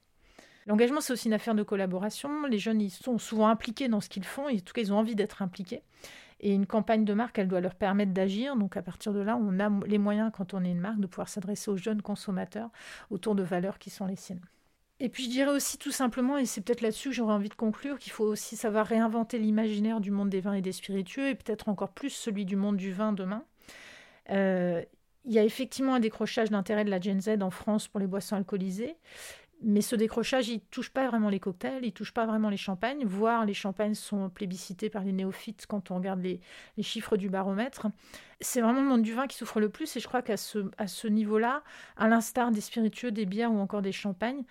L'engagement, 0.66 1.02
c'est 1.02 1.12
aussi 1.12 1.28
une 1.28 1.34
affaire 1.34 1.56
de 1.56 1.64
collaboration. 1.64 2.46
Les 2.46 2.60
jeunes, 2.60 2.82
ils 2.82 2.92
sont 2.92 3.18
souvent 3.18 3.48
impliqués 3.48 3.90
dans 3.90 4.00
ce 4.00 4.08
qu'ils 4.08 4.24
font. 4.24 4.48
En 4.48 4.58
tout 4.58 4.74
cas, 4.74 4.82
ils 4.82 4.94
ont 4.94 4.98
envie 4.98 5.16
d'être 5.16 5.42
impliqués. 5.42 5.82
Et 6.40 6.54
une 6.54 6.66
campagne 6.66 7.04
de 7.04 7.14
marque, 7.14 7.40
elle 7.40 7.48
doit 7.48 7.62
leur 7.62 7.76
permettre 7.76 8.14
d'agir. 8.14 8.56
Donc 8.56 8.78
à 8.78 8.82
partir 8.82 9.12
de 9.12 9.20
là, 9.20 9.38
on 9.42 9.60
a 9.60 9.70
les 9.86 9.98
moyens, 9.98 10.32
quand 10.34 10.54
on 10.54 10.64
est 10.64 10.72
une 10.72 10.80
marque, 10.80 11.00
de 11.00 11.08
pouvoir 11.08 11.30
s'adresser 11.30 11.72
aux 11.72 11.78
jeunes 11.78 12.02
consommateurs 12.02 12.70
autour 13.10 13.36
de 13.36 13.44
valeurs 13.44 13.80
qui 13.80 13.90
sont 13.90 14.06
les 14.06 14.16
siennes. 14.16 14.46
Et 15.04 15.10
puis 15.10 15.26
je 15.26 15.30
dirais 15.30 15.52
aussi 15.52 15.78
tout 15.78 15.92
simplement, 15.92 16.38
et 16.38 16.46
c'est 16.46 16.62
peut-être 16.62 16.80
là-dessus 16.80 17.10
que 17.10 17.16
j'aurais 17.16 17.34
envie 17.34 17.50
de 17.50 17.56
conclure, 17.56 18.00
qu'il 18.00 18.14
faut 18.14 18.24
aussi 18.24 18.56
savoir 18.56 18.88
réinventer 18.88 19.38
l'imaginaire 19.38 20.00
du 20.00 20.12
monde 20.12 20.30
des 20.30 20.40
vins 20.40 20.54
et 20.54 20.62
des 20.62 20.72
spiritueux, 20.72 21.28
et 21.28 21.36
peut-être 21.36 21.68
encore 21.68 21.92
plus 21.92 22.10
celui 22.10 22.46
du 22.46 22.56
monde 22.56 22.78
du 22.78 22.94
vin 22.94 23.12
demain. 23.12 23.44
Euh, 24.30 24.82
il 25.26 25.34
y 25.34 25.40
a 25.40 25.44
effectivement 25.44 25.96
un 25.96 26.00
décrochage 26.00 26.52
d'intérêt 26.52 26.86
de 26.86 26.90
la 26.90 27.02
Gen 27.02 27.20
Z 27.20 27.42
en 27.42 27.50
France 27.50 27.90
pour 27.90 28.00
les 28.00 28.08
boissons 28.08 28.38
alcoolisées, 28.38 28.96
mais 29.62 29.82
ce 29.82 29.98
décrochage, 29.98 30.48
il 30.48 30.62
touche 30.62 30.90
pas 30.90 31.06
vraiment 31.08 31.28
les 31.28 31.40
cocktails, 31.42 31.84
il 31.84 31.92
touche 31.92 32.14
pas 32.14 32.26
vraiment 32.26 32.50
les 32.50 32.58
champagnes, 32.58 33.06
voire 33.06 33.46
les 33.46 33.54
champagnes 33.54 33.96
sont 33.96 34.30
plébiscités 34.30 34.90
par 34.90 35.04
les 35.04 35.12
néophytes 35.12 35.66
quand 35.68 35.92
on 35.92 35.96
regarde 35.96 36.22
les, 36.22 36.40
chiffres 36.82 37.18
du 37.18 37.30
baromètre. 37.30 37.88
C'est 38.40 38.62
vraiment 38.62 38.82
le 38.82 38.88
monde 38.88 39.02
du 39.02 39.14
vin 39.14 39.28
qui 39.28 39.38
souffre 39.38 39.60
le 39.60 39.68
plus, 39.68 39.96
et 39.98 40.00
je 40.00 40.08
crois 40.08 40.22
qu'à 40.22 40.38
ce 40.38 41.08
niveau-là, 41.08 41.62
à 41.98 42.08
l'instar 42.08 42.52
des 42.52 42.62
spiritueux, 42.62 43.12
des 43.12 43.26
bières 43.26 43.54
ou 43.54 43.60
encore 43.60 43.82
des 43.82 43.92
champagnes, 43.92 44.44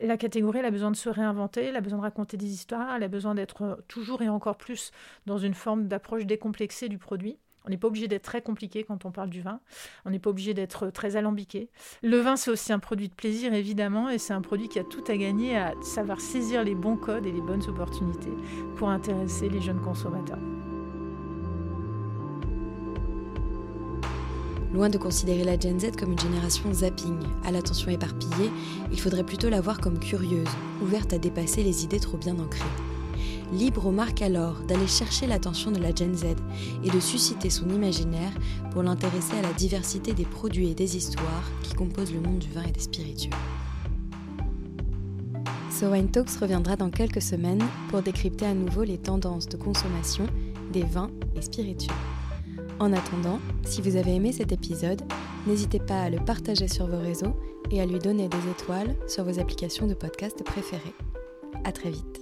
la 0.00 0.16
catégorie, 0.16 0.60
a 0.60 0.70
besoin 0.70 0.90
de 0.90 0.96
se 0.96 1.08
réinventer, 1.08 1.64
elle 1.64 1.76
a 1.76 1.80
besoin 1.80 1.98
de 1.98 2.02
raconter 2.02 2.36
des 2.36 2.52
histoires, 2.52 2.96
elle 2.96 3.02
a 3.02 3.08
besoin 3.08 3.34
d'être 3.34 3.84
toujours 3.88 4.22
et 4.22 4.28
encore 4.28 4.56
plus 4.56 4.90
dans 5.26 5.38
une 5.38 5.54
forme 5.54 5.88
d'approche 5.88 6.26
décomplexée 6.26 6.88
du 6.88 6.98
produit. 6.98 7.38
On 7.64 7.70
n'est 7.70 7.76
pas 7.76 7.86
obligé 7.86 8.08
d'être 8.08 8.24
très 8.24 8.42
compliqué 8.42 8.82
quand 8.82 9.04
on 9.04 9.12
parle 9.12 9.30
du 9.30 9.40
vin. 9.40 9.60
On 10.04 10.10
n'est 10.10 10.18
pas 10.18 10.30
obligé 10.30 10.52
d'être 10.52 10.90
très 10.90 11.16
alambiqué. 11.16 11.70
Le 12.02 12.18
vin, 12.18 12.36
c'est 12.36 12.50
aussi 12.50 12.72
un 12.72 12.80
produit 12.80 13.08
de 13.08 13.14
plaisir, 13.14 13.54
évidemment, 13.54 14.10
et 14.10 14.18
c'est 14.18 14.32
un 14.32 14.40
produit 14.40 14.68
qui 14.68 14.80
a 14.80 14.84
tout 14.84 15.04
à 15.06 15.16
gagner 15.16 15.56
à 15.56 15.72
savoir 15.82 16.20
saisir 16.20 16.64
les 16.64 16.74
bons 16.74 16.96
codes 16.96 17.26
et 17.26 17.32
les 17.32 17.40
bonnes 17.40 17.68
opportunités 17.68 18.32
pour 18.76 18.88
intéresser 18.88 19.48
les 19.48 19.60
jeunes 19.60 19.80
consommateurs. 19.80 20.40
Loin 24.74 24.88
de 24.88 24.96
considérer 24.96 25.44
la 25.44 25.58
Gen 25.58 25.78
Z 25.78 25.92
comme 25.98 26.12
une 26.12 26.18
génération 26.18 26.72
zapping, 26.72 27.18
à 27.44 27.50
l'attention 27.50 27.90
éparpillée, 27.90 28.50
il 28.90 28.98
faudrait 28.98 29.24
plutôt 29.24 29.50
la 29.50 29.60
voir 29.60 29.78
comme 29.78 29.98
curieuse, 29.98 30.48
ouverte 30.82 31.12
à 31.12 31.18
dépasser 31.18 31.62
les 31.62 31.84
idées 31.84 32.00
trop 32.00 32.16
bien 32.16 32.38
ancrées. 32.38 32.64
Libre 33.52 33.84
aux 33.84 33.92
marques 33.92 34.22
alors 34.22 34.60
d'aller 34.66 34.86
chercher 34.86 35.26
l'attention 35.26 35.72
de 35.72 35.78
la 35.78 35.94
Gen 35.94 36.14
Z 36.14 36.24
et 36.82 36.90
de 36.90 37.00
susciter 37.00 37.50
son 37.50 37.68
imaginaire 37.68 38.32
pour 38.70 38.82
l'intéresser 38.82 39.36
à 39.36 39.42
la 39.42 39.52
diversité 39.52 40.14
des 40.14 40.24
produits 40.24 40.70
et 40.70 40.74
des 40.74 40.96
histoires 40.96 41.50
qui 41.62 41.74
composent 41.74 42.14
le 42.14 42.20
monde 42.20 42.38
du 42.38 42.48
vin 42.48 42.62
et 42.62 42.72
des 42.72 42.80
spiritueux. 42.80 43.36
So 45.70 45.88
Wine 45.88 46.10
Talks 46.10 46.38
reviendra 46.40 46.76
dans 46.76 46.90
quelques 46.90 47.20
semaines 47.20 47.62
pour 47.90 48.00
décrypter 48.00 48.46
à 48.46 48.54
nouveau 48.54 48.84
les 48.84 48.98
tendances 48.98 49.48
de 49.48 49.58
consommation 49.58 50.26
des 50.72 50.84
vins 50.84 51.10
et 51.36 51.42
spiritueux. 51.42 51.92
En 52.78 52.92
attendant, 52.92 53.38
si 53.64 53.80
vous 53.80 53.96
avez 53.96 54.14
aimé 54.14 54.32
cet 54.32 54.52
épisode, 54.52 55.02
n'hésitez 55.46 55.78
pas 55.78 56.02
à 56.02 56.10
le 56.10 56.18
partager 56.18 56.68
sur 56.68 56.86
vos 56.86 56.98
réseaux 56.98 57.36
et 57.70 57.80
à 57.80 57.86
lui 57.86 57.98
donner 57.98 58.28
des 58.28 58.50
étoiles 58.50 58.96
sur 59.06 59.24
vos 59.24 59.38
applications 59.38 59.86
de 59.86 59.94
podcast 59.94 60.42
préférées. 60.44 60.94
À 61.64 61.72
très 61.72 61.90
vite. 61.90 62.21